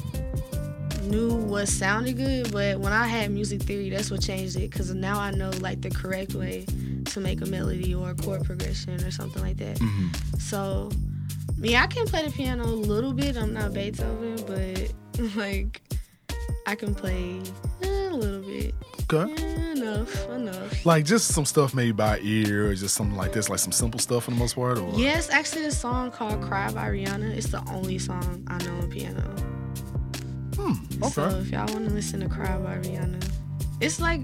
[1.05, 4.71] knew what sounded good, but when I had music theory, that's what changed it.
[4.73, 6.65] Cause now I know like the correct way
[7.07, 9.79] to make a melody or a chord progression or something like that.
[9.79, 10.91] hmm So,
[11.61, 13.37] yeah, I can play the piano a little bit.
[13.37, 14.93] I'm not Beethoven, but
[15.37, 15.81] like
[16.67, 17.41] I can play
[17.83, 18.75] a little bit.
[19.11, 19.33] Okay.
[19.73, 20.85] Enough, enough.
[20.85, 23.99] Like just some stuff maybe by ear or just something like this, like some simple
[23.99, 24.79] stuff for the most part.
[24.79, 27.35] Or Yes, actually, the song called "Cry" by Rihanna.
[27.37, 29.23] It's the only song I know on piano.
[30.57, 31.03] Hmm.
[31.03, 31.11] Okay.
[31.11, 33.25] So if y'all want to listen to "Cry" by Rihanna,
[33.81, 34.21] it's like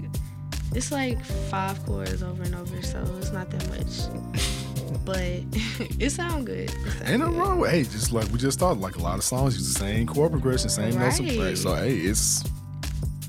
[0.73, 4.39] it's like five chords over and over, so it's not that much.
[5.05, 5.17] but
[5.99, 6.69] it sound good.
[6.69, 9.17] It sound Ain't no wrong with hey, just like we just thought, like a lot
[9.17, 11.55] of songs use the same chord progression, same notes and play.
[11.55, 12.43] So hey, it's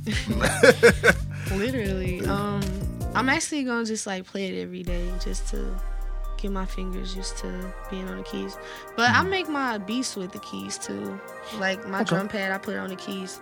[1.52, 2.20] Literally.
[2.26, 2.62] Um,
[3.14, 5.74] I'm actually gonna just like play it every day just to
[6.36, 8.58] get my fingers used to being on the keys.
[8.94, 11.18] But I make my beats with the keys too.
[11.58, 12.04] Like my Okay.
[12.10, 13.40] drum pad, I put on the keys.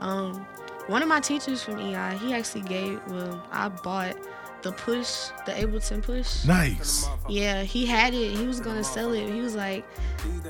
[0.00, 0.46] Um,
[0.88, 3.00] one of my teachers from EI, he actually gave.
[3.08, 4.16] Well, I bought
[4.64, 6.44] the push, the Ableton push.
[6.46, 7.06] nice.
[7.28, 8.36] Yeah, he had it.
[8.36, 9.30] He was gonna sell it.
[9.30, 9.84] He was like,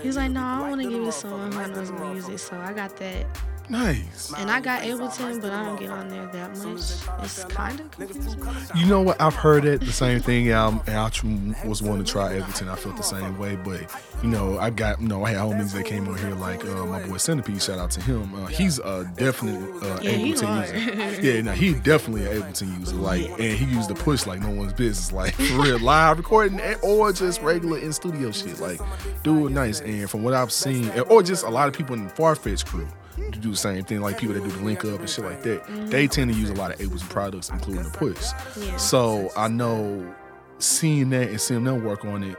[0.00, 2.14] he was like, no, I want to give it to someone who I know gonna
[2.14, 2.38] use it.
[2.38, 3.26] So I got that.
[3.68, 4.32] Nice.
[4.36, 6.80] And I got Ableton, but I don't get on there that much.
[7.22, 8.42] It's kind of confusing.
[8.76, 9.20] You know what?
[9.20, 10.52] I've heard it the same thing.
[10.52, 12.68] Um, and I was wanting to try Ableton.
[12.68, 13.80] I felt the same way, but
[14.22, 16.84] you know, I got you know, I had homies that came on here like uh,
[16.86, 17.62] my boy Centipede.
[17.62, 18.34] Shout out to him.
[18.34, 21.22] Uh, he's a definite uh, Yeah, Ableton user.
[21.22, 22.96] Yeah, no, he definitely an Ableton user.
[22.96, 25.12] Like, and he used the push like no one's business.
[25.12, 28.60] Like for real, live recording or just regular in studio shit.
[28.60, 28.80] Like,
[29.22, 29.80] do it nice.
[29.80, 32.86] And from what I've seen, or just a lot of people in the Farfetch crew.
[33.16, 35.42] To do the same thing, like people that do the link up and shit like
[35.42, 38.24] that, they tend to use a lot of Ableton products, including the push.
[38.56, 38.76] Yeah.
[38.76, 40.14] So I know
[40.58, 42.36] seeing that and seeing them work on it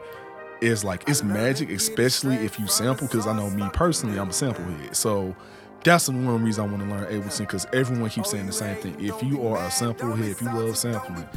[0.61, 3.07] is like it's magic, especially if you sample.
[3.07, 4.95] Because I know me personally, I'm a sample head.
[4.95, 5.35] So
[5.83, 7.39] that's the one reason I want to learn Ableton.
[7.39, 8.95] Because everyone keeps saying the same thing.
[8.99, 11.27] If you are a sample head, if you love sampling,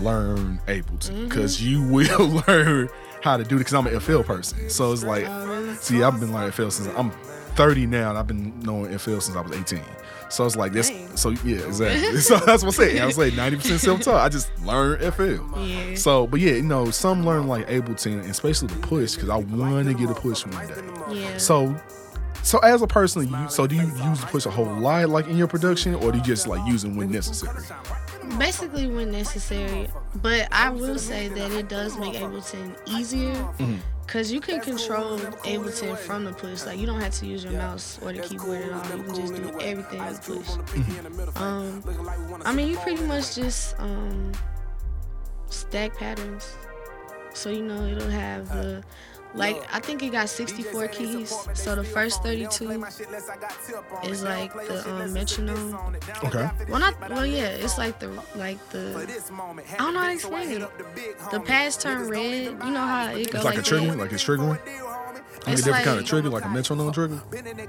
[0.00, 1.68] learn Ableton because mm-hmm.
[1.68, 1.82] you
[2.18, 2.88] will learn
[3.22, 3.58] how to do it.
[3.58, 6.88] Because I'm an FL person, so it's like, Oh, see, I've been learning FL since
[6.96, 7.12] I'm
[7.56, 9.80] 30 now, and I've been knowing FL since I was 18.
[10.28, 10.90] So it's like this.
[10.90, 11.16] Dang.
[11.16, 12.20] So yeah, exactly.
[12.20, 13.00] so that's what I'm saying.
[13.00, 14.14] I was like 90% self-taught.
[14.14, 15.60] I just learned FL.
[15.60, 15.94] Yeah.
[15.94, 19.36] So, but yeah, you know, some learn like Ableton, and especially the push, because I
[19.36, 21.20] want to get a push one day.
[21.20, 21.36] Yeah.
[21.38, 21.76] So,
[22.42, 25.26] so as a person, you, so do you use the push a whole lot, like
[25.26, 27.64] in your production, or do you just like use it when necessary?
[28.38, 29.88] Basically, when necessary.
[30.16, 33.34] But I will say that it does make Ableton easier.
[33.34, 33.76] Mm-hmm.
[34.06, 36.64] Cause you can control Ableton from the push.
[36.64, 38.96] Like you don't have to use your mouse or the keyboard at all.
[38.96, 40.46] You can just do everything with push.
[40.46, 41.42] Mm-hmm.
[41.42, 44.32] Um, I mean, you pretty much just um,
[45.48, 46.56] stack patterns.
[47.34, 48.82] So you know it'll have the
[49.36, 51.34] Like I think it got 64 keys.
[51.54, 52.84] So the first 32
[54.04, 55.76] is like the um, metronome.
[56.24, 56.48] Okay.
[56.68, 57.48] Well, not well, yeah.
[57.48, 59.06] It's like the like the
[59.72, 60.68] I don't know how to explain it.
[61.30, 62.44] The pads turn red.
[62.64, 64.58] You know how it goes It's like a trigger, like it's triggering.
[65.16, 67.20] Like a It's different kind of like- trigger, like a metronome trigger.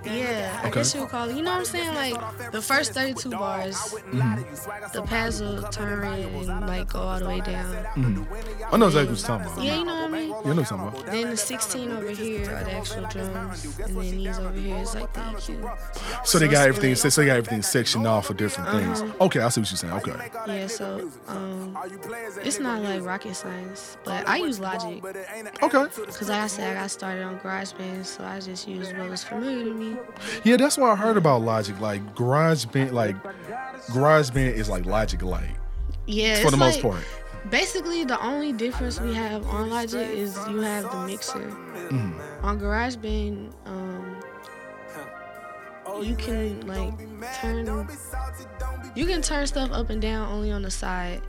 [0.03, 0.71] Yeah, I Okay.
[0.79, 1.35] guess you would call it.
[1.35, 1.93] You know what I'm saying?
[1.95, 4.91] Like the first 32 bars, Mm-hmm.
[4.93, 7.75] the pads will turn red and like go all the way down.
[8.71, 9.63] I know exactly what you're talking about.
[9.63, 10.29] Yeah, you know what I mean?
[10.29, 11.05] Yeah, I know talking about.
[11.05, 14.95] Then the 16 over here are the actual drums, and then these over here is
[14.95, 16.27] like the EQ.
[16.27, 16.95] So they got everything.
[16.95, 19.01] So they got everything sectioned off for different things.
[19.01, 19.25] Uh-huh.
[19.25, 19.93] Okay, I see what you're saying.
[19.93, 20.13] Okay.
[20.47, 21.77] Yeah, so um,
[22.43, 25.03] it's not like rocket science, but I use Logic
[25.63, 25.83] Okay.
[25.95, 29.23] because like I said, I got started on GarageBand, so I just used what was
[29.23, 29.97] familiar to me.
[30.43, 31.79] Yeah, that's what I heard about Logic.
[31.79, 33.15] Like GarageBand, like
[33.87, 35.55] GarageBand is like Logic Light
[36.05, 37.03] Yeah, for it's the most like- part.
[37.49, 41.39] Basically, the only difference we have on Logic is you have the mixer.
[41.89, 42.43] Mm.
[42.43, 44.21] On GarageBand, um,
[46.03, 46.93] you can like
[47.41, 47.87] turn,
[48.95, 51.21] you can turn stuff up and down only on the side.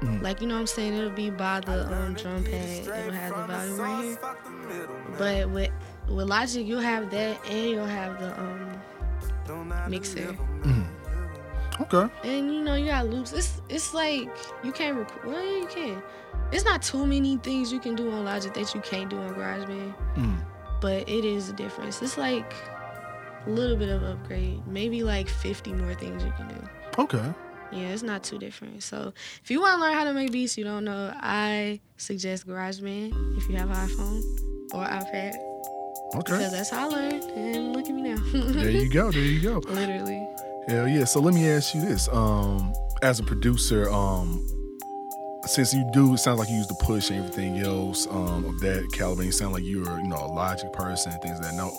[0.00, 0.22] Mm.
[0.22, 0.94] Like you know what I'm saying?
[0.94, 2.86] It'll be by the um, drum pad.
[2.86, 4.88] It'll have the volume right here.
[5.18, 5.70] But with
[6.08, 10.36] with Logic, you'll have that and you'll have the um, mixer.
[11.78, 12.08] Okay.
[12.24, 13.32] And you know you got loops.
[13.32, 14.28] It's it's like
[14.64, 15.24] you can't record.
[15.26, 16.02] Well, yeah, you can.
[16.52, 19.34] It's not too many things you can do on Logic that you can't do on
[19.34, 20.36] GarageBand, Mm.
[20.80, 22.00] but it is a difference.
[22.02, 22.52] It's like
[23.46, 24.66] a little bit of upgrade.
[24.66, 26.68] Maybe like 50 more things you can do.
[26.98, 27.34] Okay.
[27.72, 28.82] Yeah, it's not too different.
[28.82, 32.46] So if you want to learn how to make beats, you don't know, I suggest
[32.46, 34.22] GarageBand if you have an iPhone
[34.72, 35.34] or iPad
[36.14, 36.32] Okay.
[36.32, 37.22] because that's how I learned.
[37.24, 38.16] And look at me now.
[38.32, 39.10] There you go.
[39.10, 39.58] There you go.
[39.68, 40.26] Literally.
[40.68, 41.04] Hell yeah.
[41.04, 42.08] So let me ask you this.
[42.08, 44.46] Um, as a producer, um,
[45.44, 48.58] since you do, it sounds like you use the push and everything else um, of
[48.60, 49.22] that caliber.
[49.22, 51.54] You sound like you're, you know, a logic person and things of that.
[51.54, 51.70] No,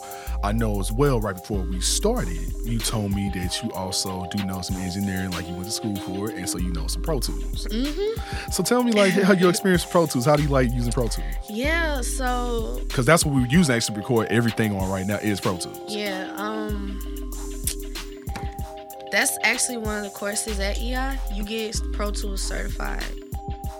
[0.44, 1.20] I know as well.
[1.20, 5.48] Right before we started, you told me that you also do know some engineering, like
[5.48, 7.68] you went to school for it, and so you know some Pro Tools.
[7.68, 8.52] Mm-hmm.
[8.52, 10.26] So tell me, like, how your experience with Pro Tools.
[10.26, 11.28] How do you like using Pro Tools?
[11.50, 15.40] Yeah, so Because that's what we're using actually to record everything on right now is
[15.40, 15.80] Pro Tools.
[15.88, 17.00] Yeah, um
[19.12, 21.18] that's actually one of the courses at EI.
[21.34, 23.06] You get Pro Tools certified.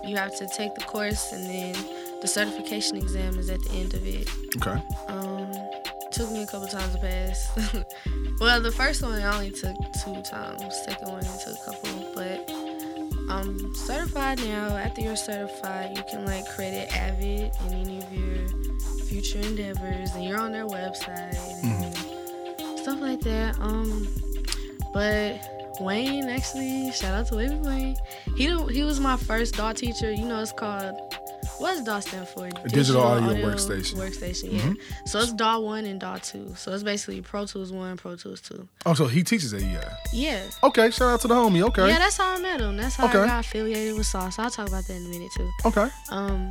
[0.04, 1.74] You have to take the course and then
[2.22, 4.28] the certification exam is at the end of it.
[4.56, 4.82] Okay.
[5.08, 5.47] Um
[6.18, 7.48] took me a couple times to pass.
[8.40, 10.64] well, the first one I only took two times.
[10.84, 12.50] Second one it took a couple, but
[13.30, 14.76] I'm certified now.
[14.76, 18.48] After you're certified, you can like credit Avid in any of your
[19.04, 23.56] future endeavors, and you're on their website and stuff like that.
[23.60, 24.08] Um,
[24.92, 25.38] but
[25.78, 27.96] Wayne actually, shout out to Wayne.
[28.34, 30.10] He he was my first DAW teacher.
[30.10, 30.98] You know, it's called
[31.58, 32.48] what does DAW stand for?
[32.68, 33.94] digital audio workstation.
[33.94, 34.72] Workstation, yeah.
[35.06, 36.54] So it's DAW one and DAW two.
[36.56, 38.68] So it's basically Pro Tools one, Pro Tools two.
[38.86, 39.80] Oh, so he teaches at EI.
[40.12, 40.42] Yeah.
[40.62, 40.90] Okay.
[40.90, 41.62] Shout out to the homie.
[41.68, 41.88] Okay.
[41.88, 42.76] Yeah, that's how I met him.
[42.76, 43.18] That's how Okay.
[43.20, 44.38] I got affiliated with Sauce.
[44.38, 45.50] I'll talk about that in a minute too.
[45.66, 45.88] Okay.
[46.10, 46.50] Um,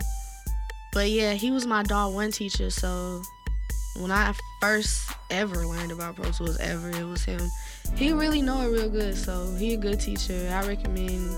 [0.93, 2.69] but yeah, he was my DAW one teacher.
[2.69, 3.21] So
[3.99, 7.41] when I first ever learned about Pro Tools, ever it was him.
[7.95, 9.15] He really know it real good.
[9.15, 10.49] So he a good teacher.
[10.53, 11.35] I recommend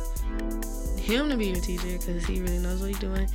[1.00, 3.28] him to be your teacher because he really knows what he's doing.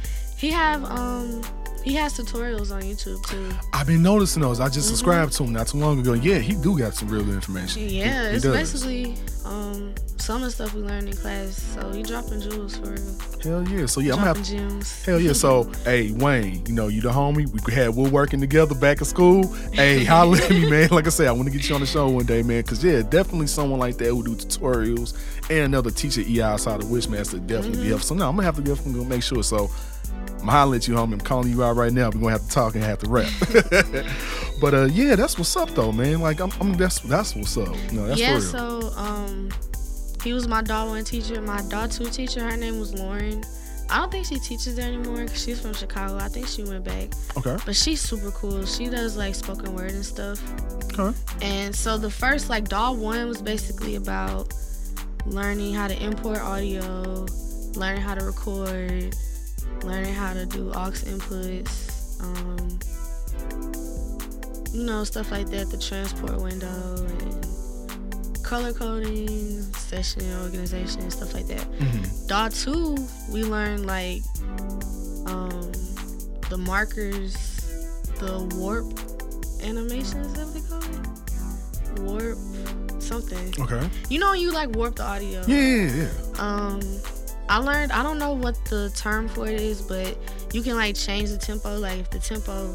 [0.45, 1.41] He have um
[1.85, 3.49] he has tutorials on YouTube too.
[3.73, 4.61] I've been noticing those.
[4.61, 4.75] I Mm-hmm.
[4.75, 6.13] just subscribed to him not too long ago.
[6.13, 7.81] Yeah, he do got some real good information.
[7.89, 8.55] He- Yeah, he it's does.
[8.55, 9.15] basically
[9.47, 11.57] um some of the stuff we learned in class.
[11.75, 13.17] So he dropping jewels for real.
[13.43, 13.87] Hell yeah.
[13.87, 14.43] So yeah, I'm gonna have.
[14.45, 15.03] gems.
[15.07, 15.33] Hell yeah.
[15.33, 17.47] So hey Wayne, you know you the homie.
[17.67, 19.51] We had we're working together back at school.
[19.73, 20.91] Hey, holla at me, man.
[20.91, 22.63] Like I said, I want to get you on the show one day, man.
[22.65, 25.15] Cause yeah, definitely someone like that who do tutorials
[25.49, 27.83] and another teacher EI outside of Wishmaster definitely Mm-hmm.
[27.83, 28.09] be helpful.
[28.09, 29.43] So now I'm gonna have to definitely go make sure.
[29.43, 29.71] So
[30.45, 31.15] I'm hollering at you, homie.
[31.15, 32.11] I'm calling you out right now.
[32.11, 33.33] We're gonna have to talk and have to rap.
[34.61, 36.21] but uh, yeah, that's what's up though, man.
[36.21, 37.75] Like I'm, I'm that's that's what's up.
[37.93, 39.49] No, that's yeah, so um,
[40.23, 41.41] he was my DAW one teacher.
[41.41, 43.43] My DAW two teacher, her name was Lauren.
[43.89, 46.19] I don't think she teaches there anymore because she's from Chicago.
[46.19, 47.57] I think she went back, okay.
[47.65, 48.67] but she's super cool.
[48.67, 50.43] She does like spoken word and stuff.
[50.99, 51.17] Okay.
[51.41, 54.53] And so the first like DAW one was basically about
[55.25, 57.25] learning how to import audio,
[57.77, 59.17] learning how to record,
[59.87, 62.79] learning how to do aux inputs, um,
[64.73, 67.47] you know, stuff like that, the transport window and
[68.45, 71.67] color coding, session organization, stuff like that.
[71.79, 72.27] Mhm.
[72.29, 72.97] DAW 2,
[73.33, 74.23] we learned like
[75.27, 75.73] um,
[76.51, 77.35] the markers,
[78.21, 78.87] the warp
[79.63, 82.01] animations, is that what they call it?
[82.01, 82.39] Warp
[83.01, 83.55] something.
[83.59, 83.89] Okay.
[84.09, 85.43] You know you like warp the audio?
[85.47, 86.09] Yeah, yeah, yeah.
[86.39, 86.81] Um,
[87.55, 87.93] I learned.
[87.93, 90.19] I don't know what the term for it is, but
[90.53, 91.79] you can like change the tempo.
[91.79, 92.75] Like if the tempo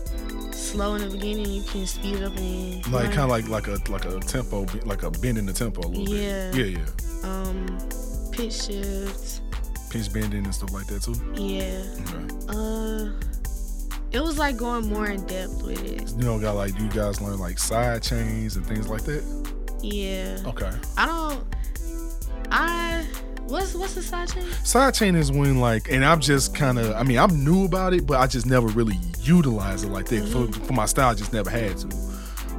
[0.51, 3.67] slow in the beginning, you can speed it up and like kind of like like
[3.67, 6.51] a like a tempo, like a bend in the tempo a little Yeah.
[6.51, 6.65] bit.
[6.69, 7.29] Yeah, yeah.
[7.29, 7.77] um
[8.31, 9.41] pitch shifts.
[9.89, 11.15] Pitch bending and stuff like that too.
[11.35, 11.83] Yeah.
[12.07, 12.47] Okay.
[12.47, 13.11] Uh,
[14.13, 16.09] it was like going more in depth with it.
[16.17, 19.25] You know, got like you guys learn like side chains and things like that?
[19.81, 20.37] Yeah.
[20.45, 20.71] Okay.
[20.97, 21.43] I don't.
[22.49, 23.05] I
[23.49, 24.43] what's what's the side chain?
[24.63, 27.93] Side chain is when like, and I'm just kind of, I mean, I'm new about
[27.93, 30.27] it, but I just never really utilized it like that.
[30.29, 31.87] For, for my style, I just never had to.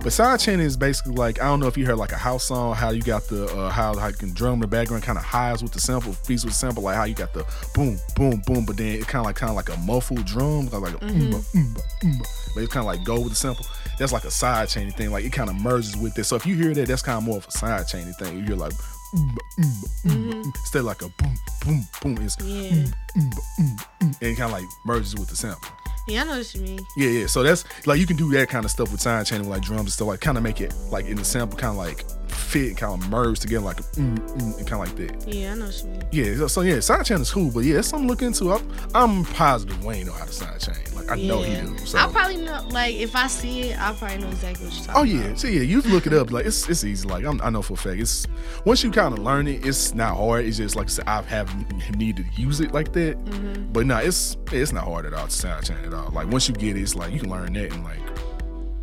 [0.02, 2.44] But side chain is basically like, I don't know if you heard like a house
[2.44, 5.18] song, how you got the, uh, how, how you can drum in the background kind
[5.18, 7.98] of highs with the sample, beats with the sample, like how you got the boom,
[8.16, 10.94] boom, boom, but then it kind of like, kind of like a muffled drum, like
[10.94, 13.66] a mm mm mm but it kind of like go with the sample.
[13.98, 16.24] That's like a side chain thing, like it kind of merges with it.
[16.24, 18.38] So if you hear that, that's kind of more of a side chain thing.
[18.38, 18.72] You hear like,
[19.14, 22.86] mm, mm, mm, instead of like a boom, boom, boom, it's Yeah.
[23.16, 25.68] and it kind of like merges with the sample.
[26.08, 26.80] Yeah, I know what you mean.
[26.96, 27.26] Yeah, yeah.
[27.26, 29.62] So that's like you can do that kind of stuff with side chaining, with like
[29.66, 32.04] drums and stuff, like kind of make it like in the sample, kind of like
[32.40, 35.28] fit, and kind of merge together, like mm, mm, and kind of like that.
[35.34, 36.02] Yeah, I know what you mean.
[36.12, 36.36] Yeah.
[36.36, 38.52] So, so yeah, side chain is cool, but yeah, it's something to look into.
[38.52, 40.74] I'm, I'm positive Wayne know how to side chain.
[40.94, 41.62] Like I know he Yeah.
[41.64, 41.78] do.
[41.78, 41.98] So.
[41.98, 42.66] I'll probably know.
[42.70, 45.28] Like if I see it, I'll probably know exactly what you're talking Oh about.
[45.30, 46.30] yeah, so yeah, you look it up.
[46.30, 47.06] Like it's it's easy.
[47.08, 48.00] Like I'm, I know for a fact.
[48.00, 48.26] It's
[48.64, 50.44] once you kind of learn it, it's not hard.
[50.46, 53.22] It's just like I said, I haven't needed to use it like that.
[53.24, 53.72] Mm-hmm.
[53.72, 56.10] But no, it's it's not hard at all to side chain at all.
[56.10, 57.98] Like once you get it, it's like you can learn that and like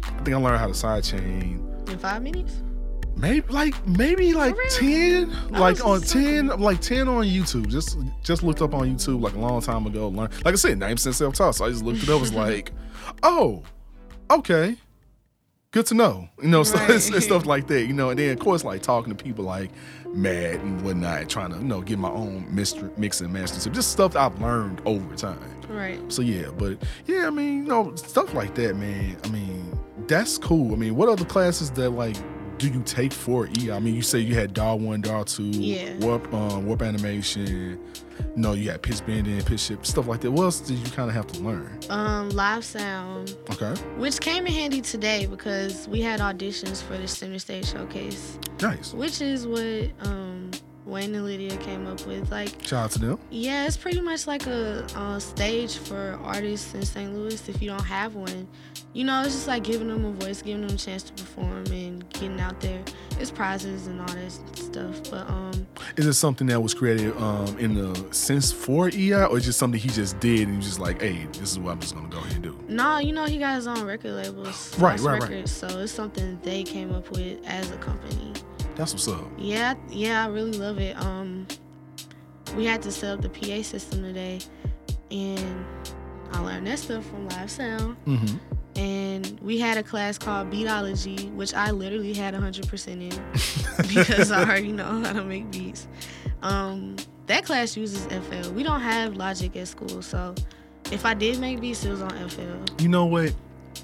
[0.03, 1.63] I think I learned how to side chain.
[1.87, 2.53] In five minutes.
[3.17, 4.69] Maybe like maybe like real?
[4.69, 7.67] ten, like on just ten, like ten on YouTube.
[7.67, 10.07] Just just looked up on YouTube like a long time ago.
[10.09, 11.55] Learn like I said, ninety percent self taught.
[11.55, 12.19] So I just looked it up.
[12.21, 12.71] Was like,
[13.23, 13.63] oh,
[14.29, 14.77] okay,
[15.71, 16.29] good to know.
[16.41, 17.23] You know, so it's, it's Right.
[17.23, 17.85] stuff like that.
[17.87, 19.71] You know, and then of course like talking to people like
[20.13, 23.59] mad and whatnot, trying to you know get my own mixture, mix and master.
[23.59, 25.39] So just stuff that I've learned over time.
[25.69, 25.99] Right.
[26.11, 26.77] So yeah, but
[27.07, 29.17] yeah, I mean, you know, stuff like that, man.
[29.23, 29.77] I mean,
[30.07, 30.71] that's cool.
[30.71, 32.15] I mean, what other classes that like
[32.57, 33.71] do you take for E?
[33.71, 35.95] I mean, you say you had DAW one, DAW two, Yeah.
[35.99, 37.79] warp, um, warp animation.
[38.35, 40.31] No, you had pitch bending, pitch shift, stuff like that.
[40.31, 41.79] What else did you kind of have to learn?
[41.89, 47.07] Um, live sound, Okay, which came in handy today because we had auditions for the
[47.07, 48.93] Center Stage Showcase, nice.
[48.93, 50.49] which is what um
[50.85, 52.31] Wayne and Lydia came up with.
[52.31, 53.19] Like, Shout out to them.
[53.29, 57.13] yeah, it's pretty much like a, uh stage for artists in St.
[57.13, 58.47] Louis if you don't have one.
[58.93, 61.65] You know, it's just like giving them a voice, giving them a chance to perform,
[61.67, 62.81] and getting out there.
[63.19, 65.67] It's prizes and all that stuff, but um.
[65.97, 69.79] Is it something that was created um in the sense for EI, or just something
[69.79, 72.07] he just did and he was just like, hey, this is what I'm just gonna
[72.07, 72.59] go ahead and do?
[72.67, 75.47] No, you know he got his own record labels, Right, right, right.
[75.47, 78.33] So it's something they came up with as a company.
[78.75, 79.25] That's what's up.
[79.37, 80.95] Yeah, yeah, I really love it.
[80.99, 81.47] Um,
[82.55, 84.39] we had to set up the PA system today,
[85.11, 85.65] and
[86.31, 87.97] I learned that stuff from Live Sound.
[88.05, 88.37] Mm-hmm.
[88.77, 94.43] And we had a class called Beatology, which I literally had 100% in because I
[94.43, 95.87] already know how to make beats.
[96.43, 98.51] Um, that class uses FL.
[98.51, 100.35] We don't have Logic at school, so
[100.91, 102.81] if I did make beats, it was on FL.
[102.81, 103.33] You know what?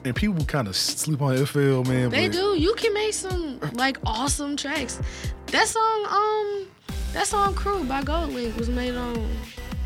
[0.06, 2.10] And people kind of sleep on FL, man.
[2.10, 2.58] They but do.
[2.58, 5.00] You can make some like awesome tracks.
[5.48, 6.68] That song, um,
[7.14, 9.16] that song "Crew" by GoldLink was made on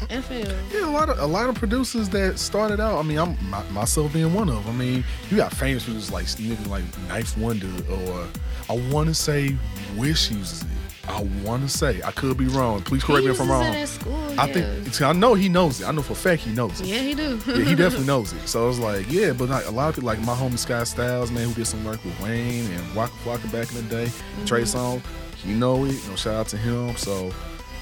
[0.10, 2.98] Yeah, a lot of a lot of producers that started out.
[2.98, 4.76] I mean, I'm my, myself being one of them.
[4.76, 8.28] I mean, you got famous producers like niggas like Ninth Wonder, or
[8.70, 9.56] I want to say
[9.96, 10.68] Wish uses it.
[11.08, 12.82] I want to say I could be wrong.
[12.82, 13.86] Please correct me if I'm wrong.
[13.86, 15.88] School, I think I know he knows it.
[15.88, 16.88] I know for a fact he knows it.
[16.88, 17.40] Yeah, he do.
[17.48, 18.48] Yeah, he definitely knows it.
[18.48, 20.84] So I was like, yeah, but like a lot of people, like my homie Sky
[20.84, 24.12] Styles, man, who did some work with Wayne and Waka Flocka back in the day,
[24.46, 24.78] Trey mm-hmm.
[24.78, 25.02] Songz,
[25.36, 25.94] he know it.
[25.94, 26.96] You know, shout out to him.
[26.98, 27.32] So,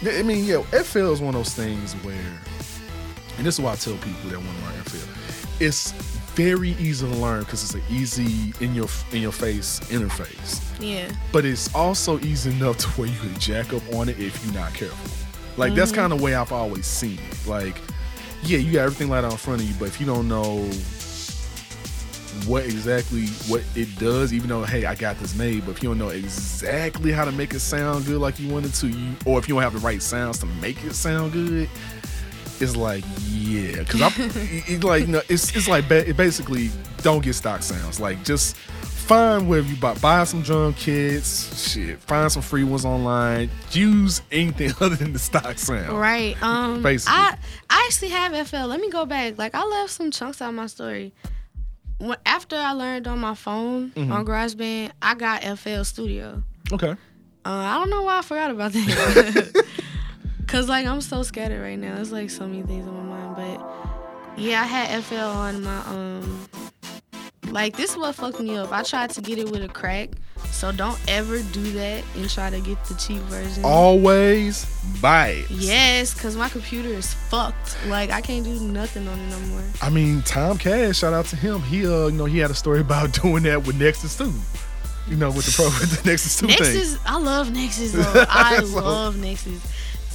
[0.04, 2.16] I mean, yeah, FL is one of those things where,
[3.38, 5.92] and this is why I tell people that want to learn FL, it's
[6.36, 10.62] very easy to learn because it's an easy in your in your face interface.
[10.82, 11.10] yeah.
[11.32, 14.54] But it's also easy enough to where you can jack up on it if you're
[14.54, 15.28] not careful.
[15.58, 16.02] Like that's mm-hmm.
[16.02, 17.48] kind of the way I've always seen it.
[17.48, 17.78] Like,
[18.44, 20.70] yeah, you got everything right out in front of you, but if you don't know
[22.46, 25.90] what exactly what it does, even though hey, I got this made, but if you
[25.90, 29.40] don't know exactly how to make it sound good like you wanted to, you or
[29.40, 31.70] if you don't have the right sounds to make it sound good,
[32.60, 36.70] it's like yeah, because I'm it, it like no, it's it's like ba- it basically
[37.02, 38.00] don't get stock sounds.
[38.00, 38.56] Like just
[39.06, 43.50] find wherever you buy buy some drum kits, shit, find some free ones online.
[43.72, 46.00] Use anything other than the stock sound.
[46.00, 46.42] Right.
[46.42, 46.82] Um.
[46.82, 47.14] Basically.
[47.16, 47.38] I
[47.70, 48.66] I actually have FL.
[48.66, 49.38] Let me go back.
[49.38, 51.14] Like I left some chunks out of my story.
[52.26, 54.12] After I learned on my phone Mm-hmm.
[54.12, 56.44] on GarageBand, I got FL Studio.
[56.72, 56.92] Okay.
[56.92, 56.96] Uh,
[57.46, 59.66] I don't know why I forgot about that.
[60.48, 61.98] Cause like I'm so scattered right now.
[62.00, 63.36] It's like so many things on my mind.
[63.36, 66.48] But yeah, I had FL on my um
[67.50, 68.72] like this is what fucked me up.
[68.72, 70.10] I tried to get it with a crack.
[70.52, 73.64] So don't ever do that and try to get the cheap version.
[73.66, 74.66] Always
[75.02, 75.52] buy it.
[75.52, 77.78] Yes, cause my computer is fucked.
[77.88, 79.64] Like I can't do nothing on it no more.
[79.82, 81.62] I mean, Tom Cash, shout out to him.
[81.62, 84.32] He uh, you know, he had a story about doing that with Nexus 2.
[85.08, 86.58] You know, with the pro with the Nexus 2 thing.
[86.58, 88.26] Nexus, I love Nexus though.
[88.30, 89.62] I So- love Nexus.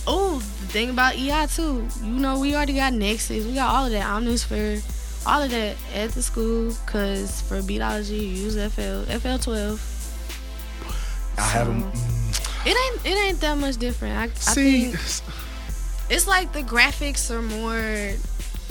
[0.07, 1.87] Oh, the thing about EI too.
[2.03, 3.45] You know, we already got Nexus.
[3.47, 4.05] We got all of that.
[4.07, 4.83] Omnisphere,
[5.26, 6.72] all of that at the school.
[6.87, 9.99] Cause for beatology, you use FL, FL12.
[11.41, 14.16] I haven't mm, It ain't, it ain't that much different.
[14.16, 14.95] I, I see think
[16.11, 18.12] it's like the graphics are more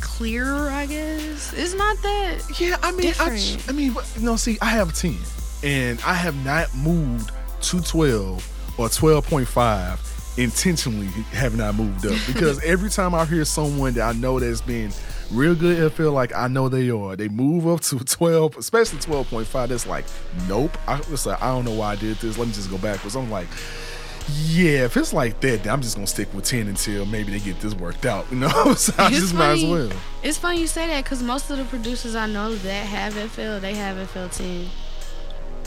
[0.02, 0.70] clearer.
[0.70, 2.60] I guess it's not that.
[2.60, 3.58] Yeah, I mean, I.
[3.68, 5.18] I mean, know, see, I have a 10,
[5.64, 12.60] and I have not moved to 12 or 12.5 intentionally have not moved up because
[12.64, 14.92] every time I hear someone that I know that's been
[15.32, 17.16] real good, feel like I know they are.
[17.16, 19.68] They move up to 12, especially 12.5.
[19.68, 20.06] That's like,
[20.48, 20.78] nope.
[20.88, 22.38] I, it's like, I don't know why I did this.
[22.38, 23.16] Let me just go backwards.
[23.16, 23.48] I'm like,
[24.46, 27.40] yeah, if it's like that, then I'm just gonna stick with 10 until maybe they
[27.40, 28.26] get this worked out.
[28.32, 29.92] You know, so I It's just might as well.
[30.22, 33.60] It's funny you say that because most of the producers I know that have FL,
[33.60, 34.68] they have FL10.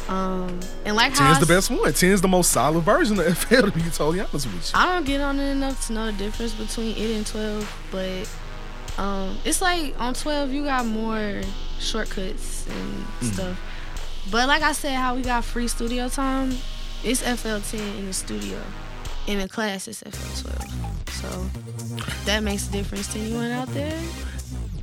[0.09, 1.79] Um, and like how 10's I the best one.
[1.81, 4.79] 10's the most solid version of FL, to be totally honest with you.
[4.79, 8.29] I don't get on it enough to know the difference between it and 12, but
[8.99, 11.41] um, it's like on 12 you got more
[11.81, 13.33] shortcuts and Mm.
[13.35, 13.61] stuff.
[14.31, 16.55] But like I said, how we got free studio time,
[17.05, 18.59] it's FL10 in the studio.
[19.27, 21.11] In the class, it's FL12.
[21.11, 21.29] So
[22.25, 23.99] that makes a difference to anyone out there.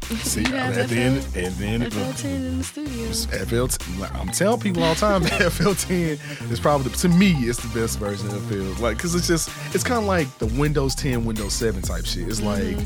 [0.24, 3.12] See, You have at the end, FL and then FL10 in the studio.
[3.45, 7.60] FL, like, I'm telling people all the time, that FL10 is probably to me it's
[7.62, 8.82] the best version of FL.
[8.82, 12.28] Like, cause it's just it's kind of like the Windows 10, Windows 7 type shit.
[12.28, 12.78] It's like,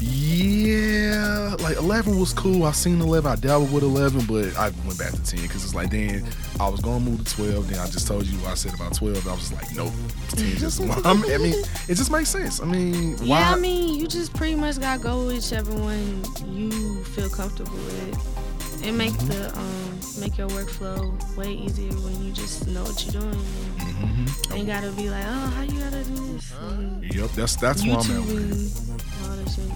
[0.00, 2.64] yeah, like 11 was cool.
[2.64, 5.74] I seen 11, I dabbled with 11, but I went back to 10 because it's
[5.74, 6.26] like then
[6.60, 7.68] I was gonna move to 12.
[7.70, 9.26] Then I just told you what I said about 12.
[9.26, 9.92] I was just like, nope,
[10.30, 10.80] 10 just.
[11.04, 11.54] I mean,
[11.88, 12.60] it just makes sense.
[12.60, 13.40] I mean, why?
[13.40, 17.72] Yeah, I mean, you just pretty much gotta go with whichever one you feel comfortable
[17.72, 18.84] with.
[18.84, 19.28] It make Mm-hmm.
[19.28, 23.44] the um make your workflow way easier when you just know what you're doing.
[23.78, 24.54] Mhm.
[24.54, 26.52] Ain't gotta be like, oh, how you gotta do this?
[26.60, 29.70] And Yep, that's that's where I'm at all that shit.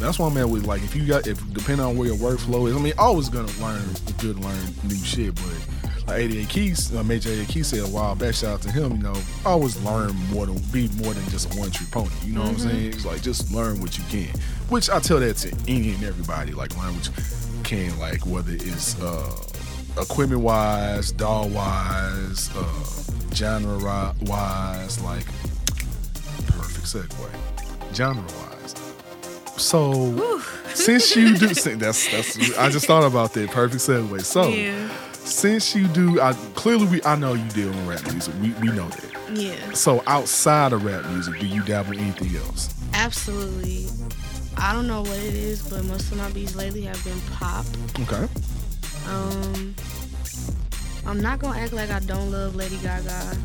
[0.00, 2.68] That's why I'm at with like if you got if depending on where your workflow
[2.68, 2.76] is.
[2.76, 3.84] I mean, always gonna learn
[4.18, 8.14] good learn new shit, but like 88 Keys, uh, Major 88 Keys said a while
[8.14, 8.34] back.
[8.34, 8.96] Shout out to him.
[8.96, 12.10] You know, always learn more than be more than just a one trick pony.
[12.24, 12.86] You know what I'm saying?
[12.94, 14.28] It's like just learn what you can.
[14.70, 16.52] Which I tell that to any and everybody.
[16.52, 17.98] Like learn what you can.
[17.98, 19.36] Like whether it's uh,
[20.00, 25.26] equipment wise, DAW wise, uh, genre wise, like
[26.46, 27.94] perfect segue.
[27.94, 28.49] Genre wise.
[29.60, 30.40] So
[30.74, 31.46] since you do
[31.76, 34.22] that's that's I just thought about that perfect segue.
[34.24, 34.88] So Yeah.
[35.12, 38.34] since you do I clearly we I know you deal in rap music.
[38.40, 39.10] We we know that.
[39.38, 39.54] Yeah.
[39.74, 42.74] So outside of rap music, do you dabble in anything else?
[42.94, 43.86] Absolutely.
[44.56, 47.64] I don't know what it is, but most of my beats lately have been pop.
[48.00, 48.26] Okay.
[49.06, 49.74] Um,
[51.06, 53.36] I'm not gonna act like I don't love Lady Gaga.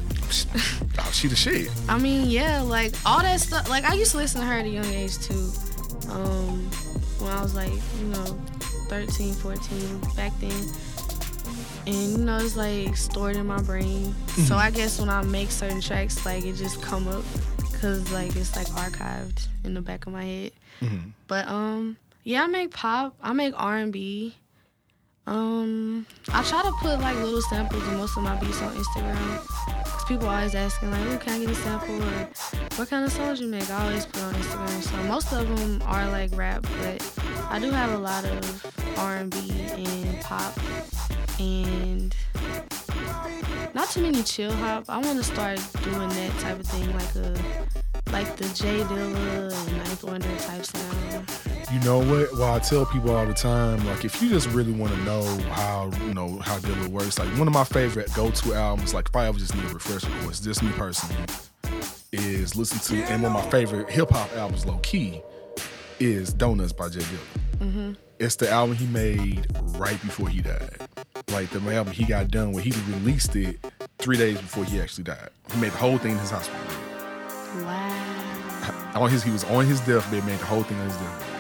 [1.00, 1.70] Oh, she the shit.
[1.90, 3.70] I mean, yeah, like all that stuff.
[3.70, 5.52] Like I used to listen to her at a young age too.
[6.10, 6.70] Um,
[7.20, 8.26] when I was like, you know,
[8.90, 10.68] 13, 14, back then.
[11.88, 14.14] And you know, it's like stored in my brain.
[14.48, 17.24] So I guess when I make certain tracks, like it just come up
[17.60, 20.52] because like it's like archived in the back of my head.
[20.82, 21.12] Mhm.
[21.28, 23.16] But um, yeah, I make pop.
[23.22, 24.36] I make R and B.
[25.28, 29.48] Um, I try to put like little samples of most of my beats on Instagram.
[29.84, 32.30] Cause people always asking like, "Oh, can I get a sample?" or
[32.76, 34.84] "What kind of songs you make?" I always put on Instagram.
[34.84, 37.02] So most of them are like rap, but
[37.50, 40.56] I do have a lot of R and B and pop,
[41.40, 42.16] and
[43.74, 44.86] not too many chill hop.
[44.90, 49.52] I want to start doing that type of thing, like a like the J Dilla
[49.52, 51.55] and Ninth Wonder type sound.
[51.72, 52.32] You know what?
[52.34, 55.24] Well, I tell people all the time, like if you just really want to know
[55.52, 59.16] how you know how Dilla works, like one of my favorite go-to albums, like if
[59.16, 61.16] I ever just need a refresher course, just me personally,
[62.12, 65.22] is listen to and one of my favorite hip hop albums, low key,
[66.00, 67.20] is Donuts by J Dilla.
[67.58, 67.94] Mm-hmm.
[68.20, 69.48] It's the album he made
[69.78, 70.88] right before he died.
[71.32, 73.58] Like the album he got done when he released it
[73.98, 75.30] three days before he actually died.
[75.52, 76.62] He made the whole thing in his hospital.
[77.66, 78.92] Wow.
[78.96, 81.35] On his, he was on his deathbed, made the whole thing on his deathbed.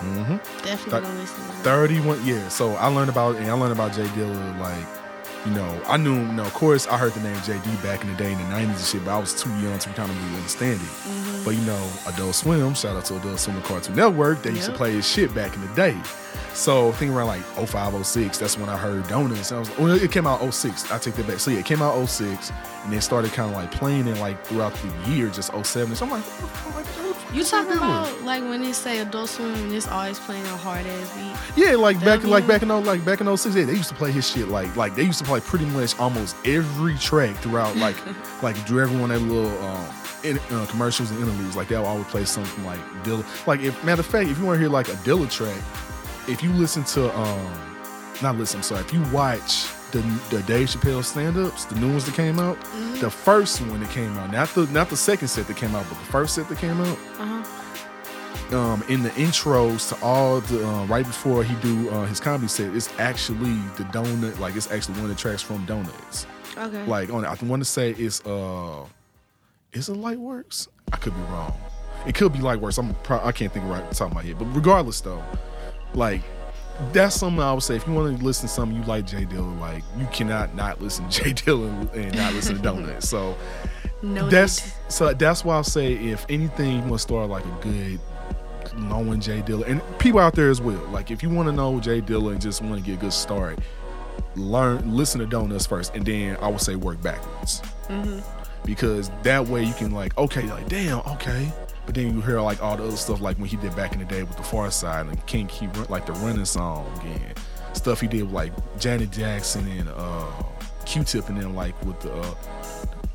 [0.00, 0.36] Mm-hmm.
[0.64, 4.04] Definitely gonna listen to 31 yeah so i learned about and i learned about jay
[4.04, 5.00] dilla like
[5.46, 8.10] you know, I knew, you know, of course, I heard the name JD back in
[8.10, 10.24] the day in the 90s and shit, but I was too young to kind of
[10.24, 10.84] really understand it.
[10.84, 11.44] Mm-hmm.
[11.44, 14.72] But, you know, Adult Swim, shout out to Adult Swim Cartoon Network, they used to
[14.72, 15.96] play his shit back in the day.
[16.52, 19.50] So, I think around like 05, 06, that's when I heard Donuts.
[19.50, 20.90] And I was, well, it came out 06.
[20.90, 21.38] I take that back.
[21.38, 22.52] So, yeah, it came out 06,
[22.84, 25.96] and then started kind of like playing it like throughout the year, just 07.
[25.96, 28.72] So, I'm like, what the fuck, like, what the You talking about like when they
[28.72, 31.16] say Adult Swim and it's always playing a hard ass
[31.56, 31.62] beat?
[31.64, 33.72] Yeah, like back That like mean- back in oh- like back in 06, yeah, they
[33.74, 36.96] used to play his shit like like they used to play pretty much almost every
[36.98, 37.96] track throughout like
[38.42, 39.86] like do everyone that little um
[40.22, 43.24] in, uh, commercials and interludes like they'll always play something like Dilla.
[43.46, 45.56] Like if matter of fact, if you want to hear like a Dilla track,
[46.28, 47.52] if you listen to um
[48.22, 52.04] not listen, I'm sorry, if you watch the the Dave Chappelle stand-ups, the new ones
[52.06, 53.00] that came out, Mm-hmm.
[53.00, 55.84] the first one that came out, not the not the second set that came out,
[55.88, 58.56] but the first set that came out, Uh-huh.
[58.56, 62.48] um, in the intros to all the uh, right before he do uh, his comedy
[62.48, 64.38] set, it's actually the donut.
[64.38, 66.26] Like it's actually one of the tracks from Donuts.
[66.56, 66.84] Okay.
[66.86, 67.24] Like on.
[67.24, 68.84] I want to say it's uh,
[69.72, 70.68] is it Lightworks?
[70.92, 71.54] I could be wrong.
[72.06, 72.78] It could be Lightworks.
[72.78, 74.38] I'm pro- I can't think right off the top of my head.
[74.38, 75.22] But regardless though,
[75.94, 76.22] like
[76.92, 77.76] that's something I would say.
[77.76, 80.80] If you want to listen to something you like J Dilla, like you cannot not
[80.80, 83.08] listen to J Dilla and not listen to Donuts.
[83.08, 83.36] So
[84.02, 84.28] no.
[84.28, 88.00] that's so that's why I say if anything, you want to start like a good
[88.76, 90.82] knowing J Dilla and people out there as well.
[90.88, 93.12] Like if you want to know J Dilla and just want to get a good
[93.12, 93.58] start,
[94.36, 98.20] learn listen to Donuts first, and then I would say work backwards mm-hmm.
[98.64, 101.52] because that way you can like okay, like damn, okay.
[101.90, 103.98] But then you hear like all the other stuff like when he did back in
[103.98, 108.00] the day with the Pharcyde and King he run like the running song and stuff
[108.00, 110.30] he did with like Janet Jackson and uh
[110.86, 112.34] Q-Tip and then like with the uh,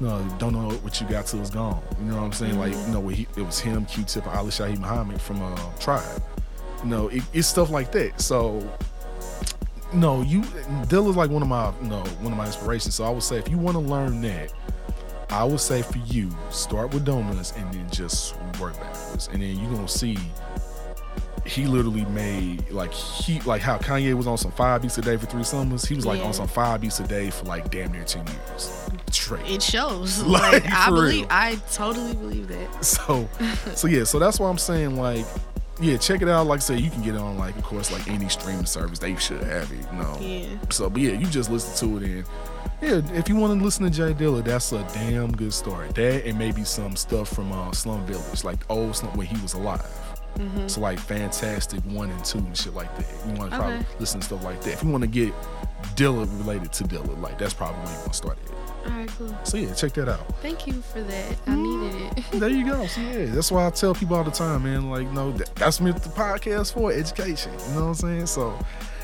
[0.02, 1.82] no, don't know what you got till it's gone.
[2.02, 2.60] You know what I'm saying?
[2.60, 6.22] Like, you know, he, it was him, Q-Tip, and Ali Shaheed Muhammad from uh, Tribe.
[6.84, 8.20] You know, it, it's stuff like that.
[8.20, 8.62] So,
[9.94, 10.42] no, you
[10.90, 12.96] Dilla's like one of my, you know, one of my inspirations.
[12.96, 14.52] So I would say if you want to learn that,
[15.30, 19.58] I would say for you, start with donuts and then just work backwards, and then
[19.60, 20.18] you're gonna see.
[21.46, 25.16] He literally made like he like how Kanye was on some five beats a day
[25.16, 25.86] for three summers.
[25.86, 26.26] He was like Yeah.
[26.26, 29.48] on some five beats a day for like damn near ten years straight.
[29.48, 30.24] It shows.
[30.24, 31.20] Like, Like, I believe.
[31.22, 31.28] real.
[31.30, 32.84] I totally believe that.
[32.84, 33.30] So,
[33.76, 35.26] so yeah, so that's why I'm saying like,
[35.80, 36.48] yeah, check it out.
[36.48, 39.00] Like I said, you can get it on like, of course, like any streaming service.
[39.00, 40.18] They should have it, you know.
[40.20, 40.58] Yeah.
[40.70, 42.26] So, but yeah, you just listen to it and
[42.82, 45.88] yeah, if you want to listen to J Dilla, that's a damn good story.
[45.94, 49.54] That and maybe some stuff from uh, Slum Village, like old Slum when he was
[49.54, 49.86] alive.
[50.68, 53.08] So like Fantastic One and Two and shit like that.
[53.26, 54.74] You want to probably listen to stuff like that.
[54.74, 55.34] If you want to get
[55.96, 58.65] Dilla related to Dilla, like that's probably where you want to start at.
[58.86, 59.10] All right.
[59.18, 59.36] Cool.
[59.44, 60.28] So yeah, check that out.
[60.42, 61.36] Thank you for that.
[61.48, 62.24] I needed it.
[62.36, 62.86] There you go.
[62.88, 64.90] So yeah, that's why I tell people all the time, man.
[64.90, 67.54] Like, no, that, that's what the podcast for education.
[67.54, 68.26] You know what I'm saying?
[68.26, 68.58] So,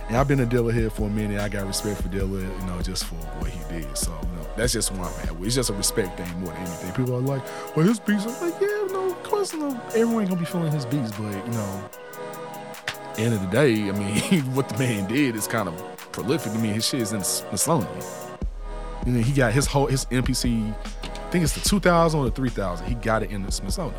[0.08, 1.40] and I've been a Dilla head for a minute.
[1.40, 3.98] I got respect for Dilla, you know, just for what he did.
[3.98, 5.46] So, you know, that's just where I'm at.
[5.46, 6.92] It's just a respect thing more than anything.
[6.94, 8.26] People are like, well, his beats.
[8.26, 11.34] I'm like, yeah, no, of course, no, everyone ain't gonna be feeling his beats, but
[11.46, 11.90] you know,
[13.18, 16.52] end of the day, I mean, what the man did is kind of prolific.
[16.54, 18.31] I mean, his shit is in the Smithsonian.
[19.06, 20.74] And then he got his whole his MPC.
[21.04, 22.86] I think it's the 2000 or the 3000.
[22.88, 23.96] He got it in the Smithsonian.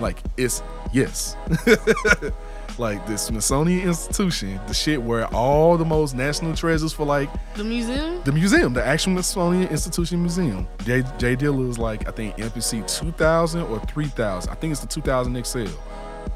[0.00, 0.62] Like it's
[0.92, 1.36] yes.
[2.78, 7.64] like the Smithsonian Institution, the shit where all the most national treasures for like The
[7.64, 8.22] museum.
[8.24, 10.66] the museum, the actual Smithsonian Institution Museum.
[10.84, 14.50] J, J Dilla is like I think MPC 2000 or 3000.
[14.50, 15.66] I think it's the 2000 XL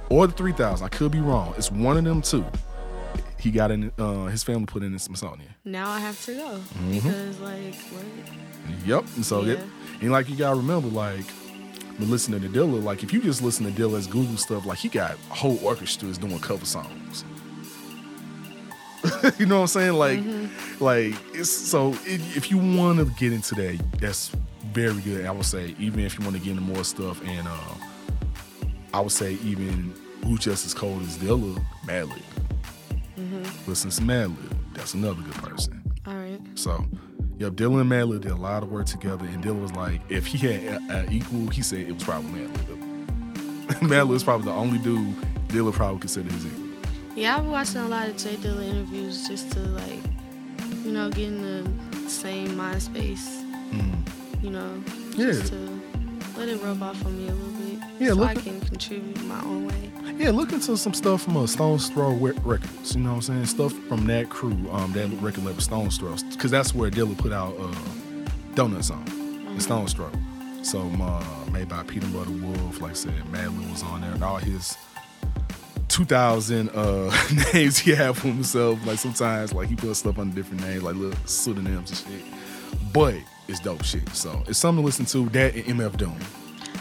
[0.09, 0.85] or the 3000.
[0.85, 1.53] I could be wrong.
[1.59, 2.45] It's one of them two.
[3.39, 3.93] He got in.
[3.99, 5.50] Uh, his family put in the Smithsonian.
[5.65, 6.49] Now I have to go
[6.79, 6.93] Mm-hmm.
[6.95, 8.05] because like what?
[8.87, 9.05] Yep.
[9.17, 9.65] And so it, Yeah.
[10.03, 11.25] and like you gotta remember, like
[11.99, 14.89] when listening to Dilla, like if you just listen to Dilla's Google stuff, like he
[14.89, 17.25] got whole orchestras doing cover songs.
[19.39, 19.93] you know what I'm saying?
[19.95, 20.85] Like, Mm-hmm.
[20.85, 24.31] like it's so if, if you want to get into that, that's
[24.73, 25.27] very good.
[25.27, 27.75] I would say even if you want to get into more stuff, and uh,
[28.95, 29.95] I would say even
[30.25, 32.23] who just as cold as Dilla, Madlib.
[33.19, 33.69] Mm-hmm.
[33.71, 34.50] Listen to Madlib.
[34.81, 35.83] That's another good person.
[36.07, 36.41] All right.
[36.55, 36.87] So,
[37.37, 40.25] yep, Dilla and Madlib did a lot of work together, and Dilla was like, if
[40.25, 43.07] he had an equal, he said it was probably Madlib.
[43.83, 45.15] Madlib is probably the only dude
[45.49, 46.65] Dilla probably considered his equal.
[47.15, 50.01] Yeah, I've been watching a lot of J Dilla interviews just to like,
[50.83, 53.43] you know, get in the same mind space.
[53.43, 53.93] Hmm.
[54.43, 54.83] You know,
[55.15, 55.27] Yeah.
[55.33, 55.81] just to
[56.39, 57.50] let it rub off on me a little.
[58.01, 59.93] Yeah, so look I can contribute my own way.
[60.17, 62.95] Yeah, look into some stuff from a Stone's Throw Re- Records.
[62.95, 63.47] You know what I'm saying?
[63.47, 67.31] Stuff from that crew, um, that record label Stone's Throw, because that's where Dilla put
[67.31, 67.75] out uh,
[68.55, 69.05] Donuts on,
[69.55, 70.11] the Stone's Throw.
[70.63, 74.25] So uh, made by Peanut Butter Wolf, like I said, Madlib was on there, and
[74.25, 74.77] all his
[75.89, 78.85] 2000 uh, names he had for himself.
[78.87, 82.25] Like sometimes, like he put stuff under different names, like little pseudonyms and shit.
[82.95, 83.15] But
[83.49, 84.09] it's dope shit.
[84.11, 85.29] So it's something to listen to.
[85.31, 86.17] That and MF Doom.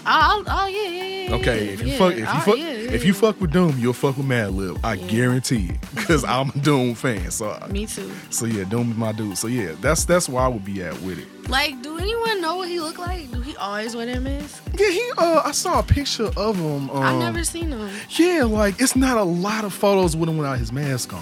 [0.05, 1.35] Oh, oh yeah, yeah, yeah.
[1.35, 1.97] Okay, yeah, if you yeah.
[1.97, 4.79] fuck, if you Oh, fuck, yeah, if you fuck with Doom, you'll fuck with Madlib.
[4.83, 7.29] I guarantee it, because I'm a Doom fan.
[7.31, 8.11] So, Me too.
[8.29, 9.37] so yeah, Doom is my dude.
[9.37, 11.27] So yeah, that's that's where I would be at with it.
[11.49, 13.29] Like, do anyone know what he look like?
[13.31, 14.63] Do he always wear that mask?
[14.79, 15.11] Yeah, he.
[15.17, 16.89] Uh, I saw a picture of him.
[16.89, 17.89] Um, I've never seen him.
[18.11, 21.21] Yeah, like it's not a lot of photos with him without his mask on.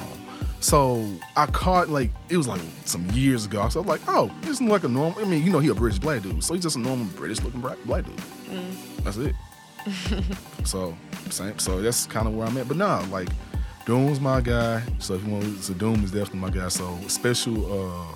[0.60, 3.68] So I caught like it was like some years ago.
[3.70, 5.20] So I was like, oh, this is like a normal.
[5.22, 7.41] I mean, you know, he a British black dude, so he's just a normal British
[7.41, 8.20] looking black, black dude.
[9.03, 9.36] That's it.
[10.66, 10.97] so
[11.30, 11.58] same.
[11.60, 12.68] So that's kind of where I'm at.
[12.68, 13.30] But nah, like
[13.86, 14.82] Doom's my guy.
[14.99, 16.68] So if you want, so Doom is definitely my guy.
[16.70, 18.12] So special.
[18.12, 18.16] uh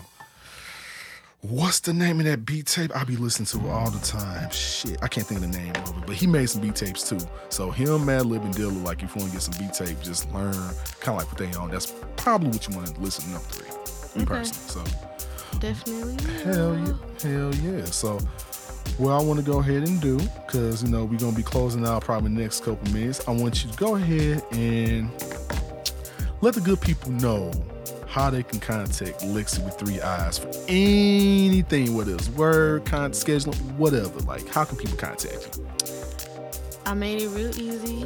[1.42, 4.48] What's the name of that beat tape I be listening to all the time?
[4.52, 7.10] Shit, I can't think of the name of it, but he made some beat tapes
[7.10, 7.18] too.
[7.50, 10.32] So him, Madlib, and Dilla, like if you want to get some beat tape, just
[10.32, 10.54] learn
[11.00, 11.72] kind of like what they on.
[11.72, 13.64] That's probably what you want to listen up to.
[13.64, 14.36] Three, me Okay.
[14.36, 14.92] personally.
[14.92, 16.44] So Definitely.
[16.44, 17.86] hell yeah, hell yeah.
[17.86, 18.20] So
[19.00, 21.88] what I want to go ahead and do, because you know we're gonna be closing
[21.88, 23.28] out probably the next couple minutes.
[23.28, 25.10] I want you to go ahead and
[26.42, 27.52] let the good people know
[28.12, 33.56] how they can contact Lexi with three eyes for anything, whether it's word, con scheduling,
[33.78, 34.20] whatever.
[34.22, 35.66] Like, how can people contact you?
[36.86, 38.04] I made it real easy.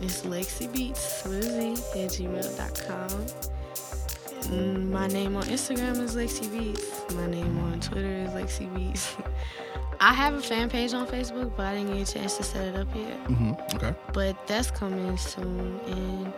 [0.00, 3.26] It's Lexi Beats with Z at gmail.com.
[4.92, 7.02] My name on Instagram is Lexi Beats.
[7.14, 9.16] My name on Twitter is Lexi Beats.
[10.00, 12.68] I have a fan page on Facebook, but I didn't get a chance to set
[12.68, 13.24] it up yet.
[13.24, 13.76] Mm-hmm.
[13.76, 13.94] Okay.
[14.12, 15.80] But that's coming soon.
[15.86, 16.32] And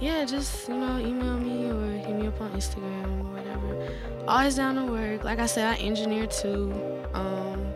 [0.00, 3.88] yeah, just, you know, email me or hit me up on Instagram or whatever.
[4.28, 5.24] Always down to work.
[5.24, 6.72] Like I said, I engineer too.
[7.14, 7.72] Um,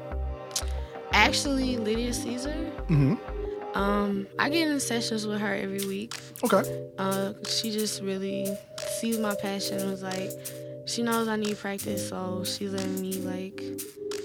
[1.12, 2.54] actually, Lydia Caesar.
[2.88, 3.14] Mm-hmm.
[3.74, 6.14] Um, I get in sessions with her every week.
[6.42, 6.88] Okay.
[6.98, 8.54] Uh, she just really
[8.98, 9.78] sees my passion.
[9.78, 10.30] and Was like,
[10.86, 13.62] she knows I need practice, so she's letting me like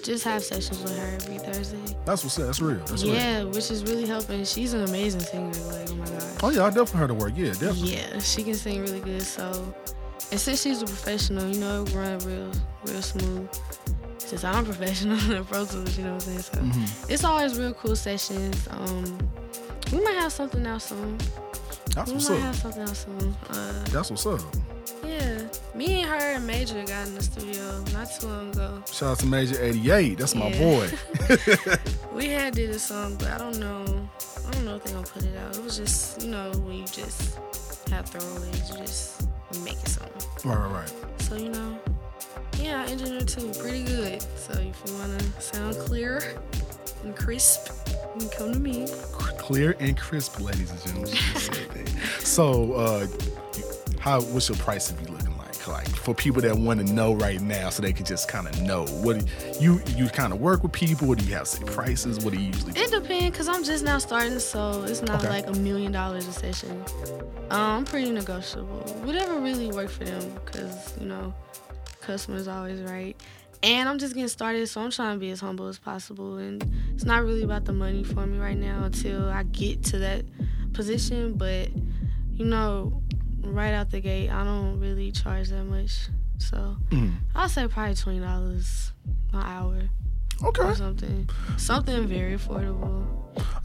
[0.03, 1.95] just have sessions with her every Thursday.
[2.06, 2.45] That's what's up.
[2.47, 2.78] That's real.
[2.86, 3.14] That's real.
[3.16, 4.43] yeah, which is really helping.
[4.45, 5.51] She's an amazing singer.
[5.72, 6.24] Like, oh my god.
[6.43, 7.34] Oh yeah, I definitely heard her to work.
[7.36, 7.95] Yeah, definitely.
[7.95, 9.22] Yeah, she can sing really good.
[9.22, 9.74] So,
[10.32, 12.51] and since she's a professional, you know, it run real,
[12.84, 13.49] real smooth.
[14.18, 16.41] Since I'm a professional in Pro Tools, you know what I'm saying.
[16.41, 17.10] So Mhm.
[17.12, 18.68] it's always real cool sessions.
[18.72, 19.18] Um,
[19.91, 21.18] we might have something else soon.
[21.93, 22.41] That's we what's might up.
[22.41, 23.36] have something else soon.
[23.49, 24.41] Uh, That's what's up.
[25.03, 25.34] yeah,
[25.76, 28.82] me and her and Major got in the studio not too long ago.
[28.91, 30.17] Shout out to Major 88.
[30.17, 30.59] That's my Yeah.
[30.59, 30.89] boy.
[32.15, 33.84] We had did a song, but I don't know.
[34.47, 35.57] I don't know if they're gonna put it out.
[35.57, 37.38] It was just, you know, when you just
[37.89, 39.28] have throwaways, you just
[39.65, 40.49] make it something.
[40.49, 41.21] right, right, right.
[41.21, 41.78] So you know,
[42.57, 44.21] yeah, I engineer too, pretty good.
[44.38, 46.23] So if you wanna sound clear
[47.03, 47.69] and crisp,
[48.15, 48.88] you can come to me.
[49.11, 51.11] Clear and crisp, ladies and gentlemen.
[51.13, 51.89] She said that.
[52.26, 53.07] so, uh,
[53.99, 55.14] how what's your price be looking
[55.68, 55.86] like?
[55.88, 58.61] Like for people that want to know right now, so they can just kind of
[58.61, 59.26] know what do
[59.59, 61.07] you you kind of work with people.
[61.07, 62.24] What do you have say prices?
[62.24, 62.74] What do you usually?
[62.74, 62.82] Do?
[62.82, 65.30] It depends, cause I'm just now starting, so it's not Okay.
[65.30, 66.84] like a million dollars a session.
[67.49, 68.80] Um, I'm pretty negotiable.
[69.03, 71.34] Whatever really work for them, cause you know,
[72.01, 73.16] customers always right.
[73.63, 76.38] And I'm just getting started, so I'm trying to be as humble as possible.
[76.38, 76.63] And
[76.93, 80.26] it's not really about the money for me right now until I get to that
[80.74, 81.34] position.
[81.34, 81.70] But
[82.34, 83.01] you know,
[83.53, 86.07] right out the gate, I don't really charge that much.
[86.37, 87.13] So Mm.
[87.35, 88.91] I'll say probably twenty dollars
[89.33, 89.81] an hour
[90.43, 91.29] Okay, something.
[91.57, 93.05] Something very affordable.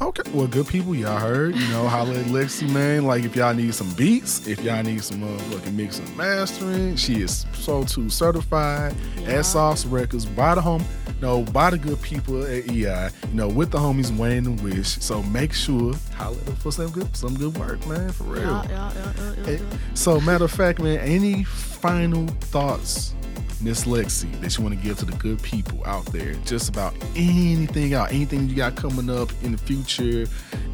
[0.00, 0.22] okay.
[0.32, 1.54] Well, good people, y'all heard.
[1.56, 3.04] You know, holla at Lexi, man.
[3.04, 7.22] Like if y'all need some beats, if y'all need some motherfucking mixing and mastering, she
[7.22, 9.38] is so too certified Yeah.
[9.38, 10.24] at Sauce Records.
[10.26, 10.84] By the home,
[11.20, 13.10] no, by the good people at EI.
[13.28, 14.88] You know, with the homies Wayne and Wish.
[14.88, 18.10] So make sure holla for some good, some good work, man.
[18.12, 18.42] For real.
[18.42, 19.78] Yeah, yeah, yeah, yeah, yeah.
[19.94, 23.14] So, matter of fact, man, any final thoughts,
[23.62, 26.94] Miss Lexi, that you want to give to the good people out there, just about
[27.14, 30.26] anything out, anything you got coming up in the future,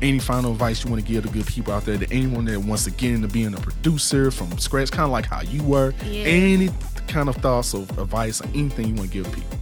[0.03, 2.61] any final advice you want to give to good people out there, to anyone that
[2.61, 5.93] wants to get into being a producer from scratch, kind of like how you were,
[6.05, 6.25] Yeah.
[6.25, 6.71] any
[7.09, 9.59] kind of thoughts or advice or anything you want to give people.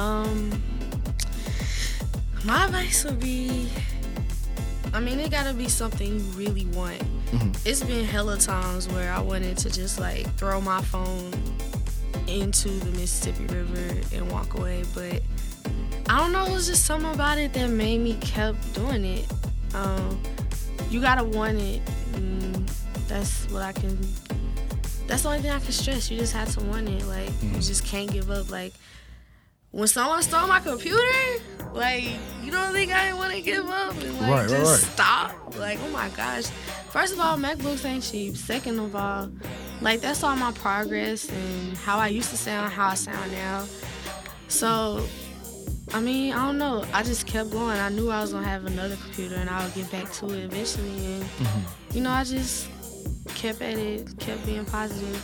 [0.00, 0.62] Um,
[2.44, 3.68] my advice would be,
[4.94, 7.02] I mean, it gotta be something you really want.
[7.32, 7.56] Mhm.
[7.66, 11.30] It's been hella times where I wanted to just like throw my phone
[12.28, 15.22] into the Mississippi River and walk away, but
[16.08, 16.46] I don't know.
[16.46, 19.26] It was just something about it that made me kept doing it.
[19.74, 20.20] Um,
[20.90, 21.82] you gotta want it.
[22.14, 22.68] And
[23.08, 23.98] that's what I can.
[25.06, 26.10] That's the only thing I can stress.
[26.10, 27.04] You just have to want it.
[27.06, 27.66] Like you Mhm.
[27.66, 28.50] just can't give up.
[28.50, 28.72] Like
[29.70, 31.02] when someone stole my computer,
[31.72, 32.04] like
[32.42, 34.92] you don't think I want to give up and like Right, just right.
[34.92, 35.56] stop?
[35.58, 36.46] Like oh my gosh,
[36.90, 38.36] First of all, MacBooks ain't cheap.
[38.36, 39.30] Second of all,
[39.82, 43.66] like that's all my progress and how I used to sound, how I sound now.
[44.48, 45.06] So,
[45.92, 46.84] I mean, I don't know.
[46.94, 47.76] I just kept going.
[47.78, 50.44] I knew I was gonna have another computer and I would get back to it
[50.44, 50.88] eventually.
[51.06, 51.96] And Mm-hmm.
[51.96, 52.68] you know, I just
[53.34, 55.22] kept at it, kept being positive,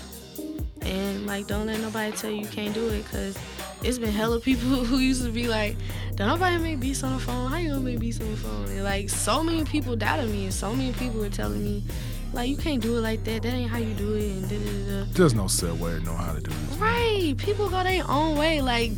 [0.82, 3.38] and like don't let nobody tell you you can't do it, cause
[3.85, 5.76] it's been hella people who used to be like,
[6.14, 7.51] don't nobody make beats on the phone.
[7.51, 8.64] How you gonna make beats on the phone?
[8.68, 11.85] And like so many people doubted me, and so many people were telling me,
[12.32, 13.43] like you can't do it like that.
[13.43, 15.07] That ain't how you do it, and da da da.
[15.12, 16.78] There's no set way to know how to do this.
[16.78, 17.35] Right.
[17.39, 18.61] People go their own way.
[18.61, 18.93] Like,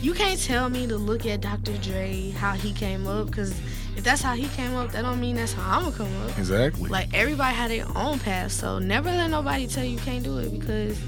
[0.00, 1.76] you can't tell me to look at Dr.
[1.78, 3.50] Dre, how he came up, because
[3.96, 6.22] if that's how he came up, that don't mean that's how I'm going to come
[6.22, 6.38] up.
[6.38, 6.88] Exactly.
[6.88, 8.52] Like, everybody had their own path.
[8.52, 10.98] So, never let nobody tell you you can't do it because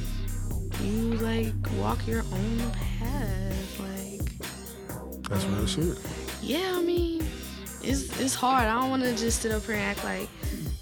[0.83, 3.81] you, like, walk your own path.
[3.81, 5.99] Like, That's real shit.
[6.43, 7.25] yeah, I mean,
[7.83, 8.65] it's, it's hard.
[8.67, 10.29] I don't want to just sit up here and act like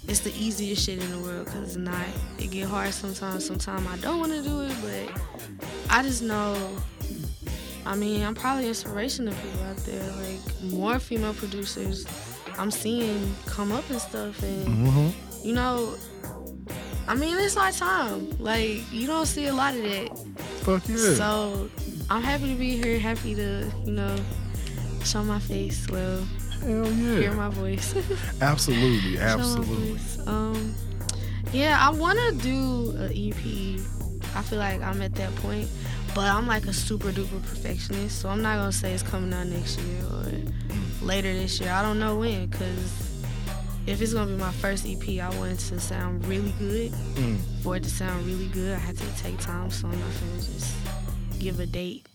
[0.07, 2.03] it's the easiest shit in the world because it's not.
[2.39, 3.45] It get hard sometimes.
[3.45, 5.21] Sometimes I don't want to do it, but
[5.89, 6.55] I just know.
[7.85, 10.03] I mean, I'm probably inspiration to people out there.
[10.17, 12.05] Like more female producers,
[12.57, 15.47] I'm seeing come up and stuff, and Mm-hmm.
[15.47, 15.93] you know,
[17.09, 18.29] I mean, it's our time.
[18.39, 20.15] Like you don't see a lot of that.
[20.61, 21.15] Fuck yeah.
[21.15, 21.67] So
[22.07, 22.99] I'm happy to be here.
[22.99, 24.15] Happy to you know
[25.03, 25.87] show my face.
[25.89, 26.23] Well,
[26.61, 27.19] Hell yeah.
[27.19, 27.95] hear my voice.
[28.41, 29.15] Absolutely.
[29.17, 29.91] My Absolutely.
[29.93, 30.19] voice.
[30.27, 30.75] Um,
[31.51, 33.79] yeah, I want to do an EP.
[34.35, 35.67] I feel like I'm at that point,
[36.13, 39.47] but I'm like a super duper perfectionist, so I'm not gonna say it's coming out
[39.47, 40.25] next year or
[41.01, 41.71] later this year.
[41.71, 43.08] I don't know when, cause
[43.89, 46.91] if it's gonna be my first EP, I want it to sound really good.
[46.91, 47.39] Mm.
[47.63, 50.41] For it to sound really good, I had to take time, so I'm not gonna
[50.43, 50.75] just
[51.39, 52.05] give a date.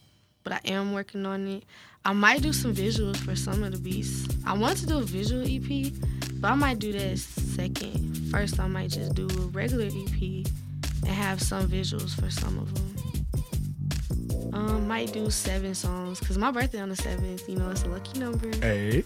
[0.45, 1.65] But I am working on it.
[2.05, 4.29] I might do some visuals for some of the beats.
[4.47, 5.93] I want to do a visual EP,
[6.35, 8.31] but I might do that second.
[8.31, 12.73] First, I might just do a regular EP and have some visuals for some of
[12.75, 14.51] them.
[14.53, 17.49] Um, might do seven songs because my birthday on the seventh.
[17.49, 18.55] You know, it's a lucky number.
[18.59, 19.03] Hey,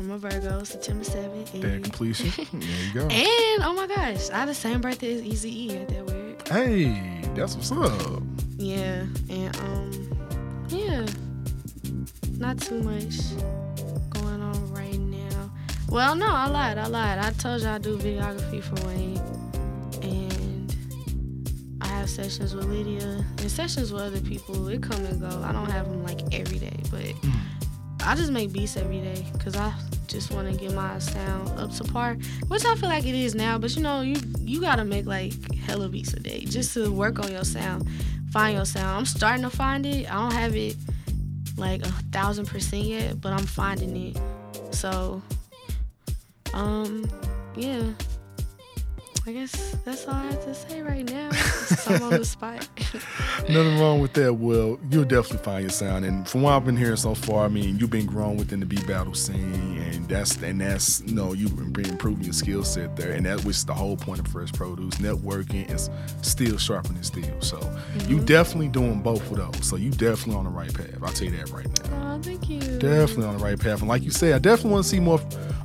[0.00, 1.60] I'm a Virgo, September seventh.
[1.60, 2.30] bad completion.
[2.52, 3.00] there you go.
[3.08, 5.70] And oh my gosh, I had the same birthday as Easy E.
[5.76, 6.48] Ain't that weird?
[6.48, 8.22] Hey, that's what's up.
[8.56, 10.18] Yeah, and um,
[10.68, 11.04] yeah,
[12.38, 13.16] not too much
[14.10, 15.50] going on right now.
[15.88, 16.78] Well, no, I lied.
[16.78, 17.18] I lied.
[17.18, 19.20] I told you I do videography for Wayne,
[20.02, 20.76] and
[21.80, 24.68] I have sessions with Lydia and sessions with other people.
[24.68, 25.42] It come and go.
[25.44, 27.14] I don't have them like every day, but
[28.04, 29.72] I just make beats every day because I
[30.06, 32.16] just want to get my sound up to par,
[32.48, 33.58] which I feel like it is now.
[33.58, 37.18] But you know, you you gotta make like hella beats a day just to work
[37.18, 37.88] on your sound,
[38.30, 38.98] find your sound.
[38.98, 40.10] I'm starting to find it.
[40.10, 40.76] I don't have it
[41.56, 44.74] like a thousand percent yet, but I'm finding it.
[44.74, 45.22] So,
[46.54, 47.08] um,
[47.56, 47.82] yeah.
[49.28, 51.28] I guess that's all I have to say right now.
[51.86, 52.66] I'm on the spot.
[53.46, 54.32] Nothing wrong with that.
[54.32, 56.06] Well, you'll definitely find your sound.
[56.06, 58.64] And from what I've been hearing so far, I mean, you've been growing within the
[58.64, 62.96] beat battle scene, and that's and that's you know you've been improving your skill set
[62.96, 64.94] there, and that was the whole point of Fresh Produce.
[64.94, 65.90] Networking is
[66.22, 67.38] still sharpening steel.
[67.40, 67.60] So
[68.06, 69.68] you definitely doing both of those.
[69.68, 71.02] So you definitely on the right path.
[71.02, 72.14] I'll tell you that right now.
[72.14, 72.60] oh, thank you.
[72.60, 73.80] Definitely on the right path.
[73.80, 75.20] And like you said, I definitely want to see more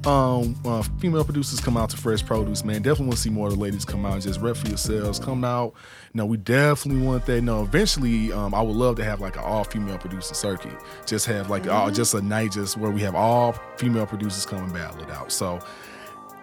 [0.05, 2.82] um, uh, female producers come out to Fresh Produce, man.
[2.82, 5.20] Definitely want to see more the ladies come out and just rep for yourselves.
[5.20, 5.74] Come out.
[6.14, 7.41] No, we definitely want that.
[7.41, 10.74] No, eventually, um, I would love to have like an all female producer circuit.
[11.06, 14.64] Just have like all, just a night just where we have all female producers come
[14.64, 15.32] and battle it out.
[15.32, 15.60] So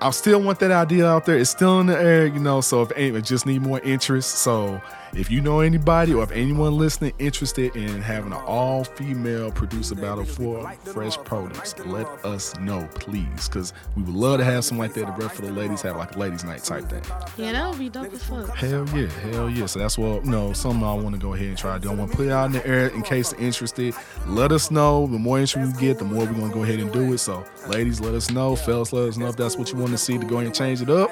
[0.00, 1.38] I still want that idea out there.
[1.38, 2.60] It's still in the air, you know.
[2.60, 4.38] So if any, I just need more interest.
[4.38, 4.80] So
[5.14, 10.24] if you know anybody or if anyone listening interested in having an all-female producer battle
[10.24, 14.94] for Fresh Produce, let us know, please, because we would love to have something like
[14.94, 17.02] that to rep for the ladies, have like a ladies' night type thing.
[17.36, 18.54] Yeah, that would be dope as fuck.
[18.56, 19.66] Hell yeah, hell yeah.
[19.66, 21.90] So that's what you know, something I want to go ahead and try to do.
[21.90, 23.94] I want to put it out in the air in case you're interested.
[24.26, 25.06] Let us know.
[25.06, 27.18] The more interest we get, the more we're gonna go ahead and do it.
[27.18, 28.54] So ladies, let us know.
[28.54, 30.54] Fellas, let us know if that's what you want to see to go ahead and
[30.54, 31.10] change it up.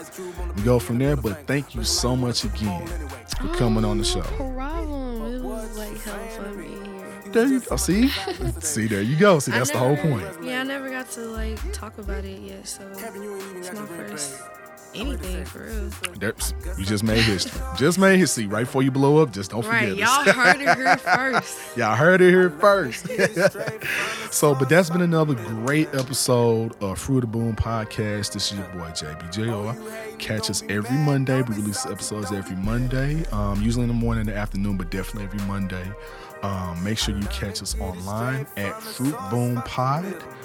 [0.57, 1.16] We go from there.
[1.16, 2.88] But thank you so much again
[3.41, 4.22] for coming on the show.
[4.39, 5.34] Oh, no problem.
[5.34, 7.32] It was like hella fun being here.
[7.32, 7.76] There you go.
[7.76, 8.09] See?
[8.61, 9.39] See, there you go.
[9.39, 10.26] See, that's the whole point.
[10.43, 14.41] Yeah, I never got to like talk about it yet, so it's my first
[14.95, 15.91] anything for real.
[16.18, 17.61] There's, you just made history.
[17.76, 18.47] Just made history.
[18.47, 20.34] Right before you blow up, just don't Right, forget y'all us.
[20.34, 21.76] heard it here first.
[21.76, 23.07] Y'all heard it here first.
[24.32, 28.32] so, but that's been another great episode of Fruit of the Boom podcast.
[28.32, 30.18] This is your boy JBJR.
[30.18, 31.43] Catch us every Monday.
[31.43, 35.24] We release episodes every Monday, um, usually in the morning and the afternoon, but definitely
[35.24, 35.84] every Monday.
[36.43, 40.05] Um, make sure you catch us online at Fruit Boom Pod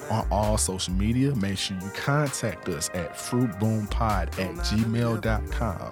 [0.09, 1.35] on all social media.
[1.35, 5.91] Make sure you contact us at fruitboompod at gmail.com.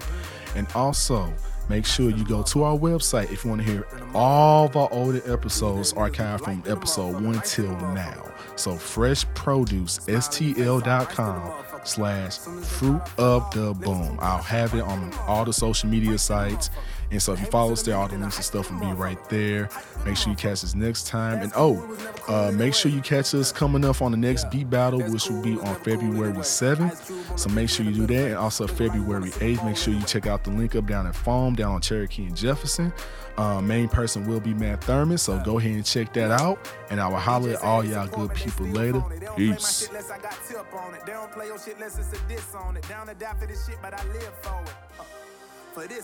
[0.56, 1.34] And also,
[1.70, 4.90] make sure you go to our website if you want to hear all of our
[4.92, 8.32] older episodes archived from episode one till now.
[8.56, 14.18] So freshproducestl.com slash fruit of the boom.
[14.22, 16.70] I'll have it on all the social media sites.
[17.12, 19.18] And so if you follow us there, all the links and stuff will be right
[19.30, 19.70] there.
[20.06, 21.42] Make sure you catch us next time.
[21.42, 21.98] And oh,
[22.28, 25.42] uh, make sure you catch us coming up on the next beat battle, which will
[25.42, 27.38] be on February 7th.
[27.38, 28.28] So make sure you do that.
[28.28, 31.54] And also February 8th, make sure you check out the link up down at Foam,
[31.56, 32.94] down on Cherokee and Jefferson.
[33.38, 35.18] Uh, main person will be Matt Thurman.
[35.18, 36.60] So go ahead and check that out.
[36.90, 39.02] And I will holler at all y'all good people later.
[39.36, 40.12] Peace for this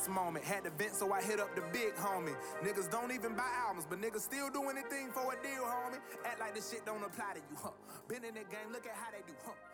[0.10, 0.46] moment.
[0.46, 2.36] Had to vent, so I hit up the big homie.
[2.64, 6.00] Niggas don't even buy albums, but niggas still do anything for a deal, homie.
[6.26, 7.72] Act like this shit don't apply to you, huh?
[8.08, 9.67] Been in the game, look at how they do, huh?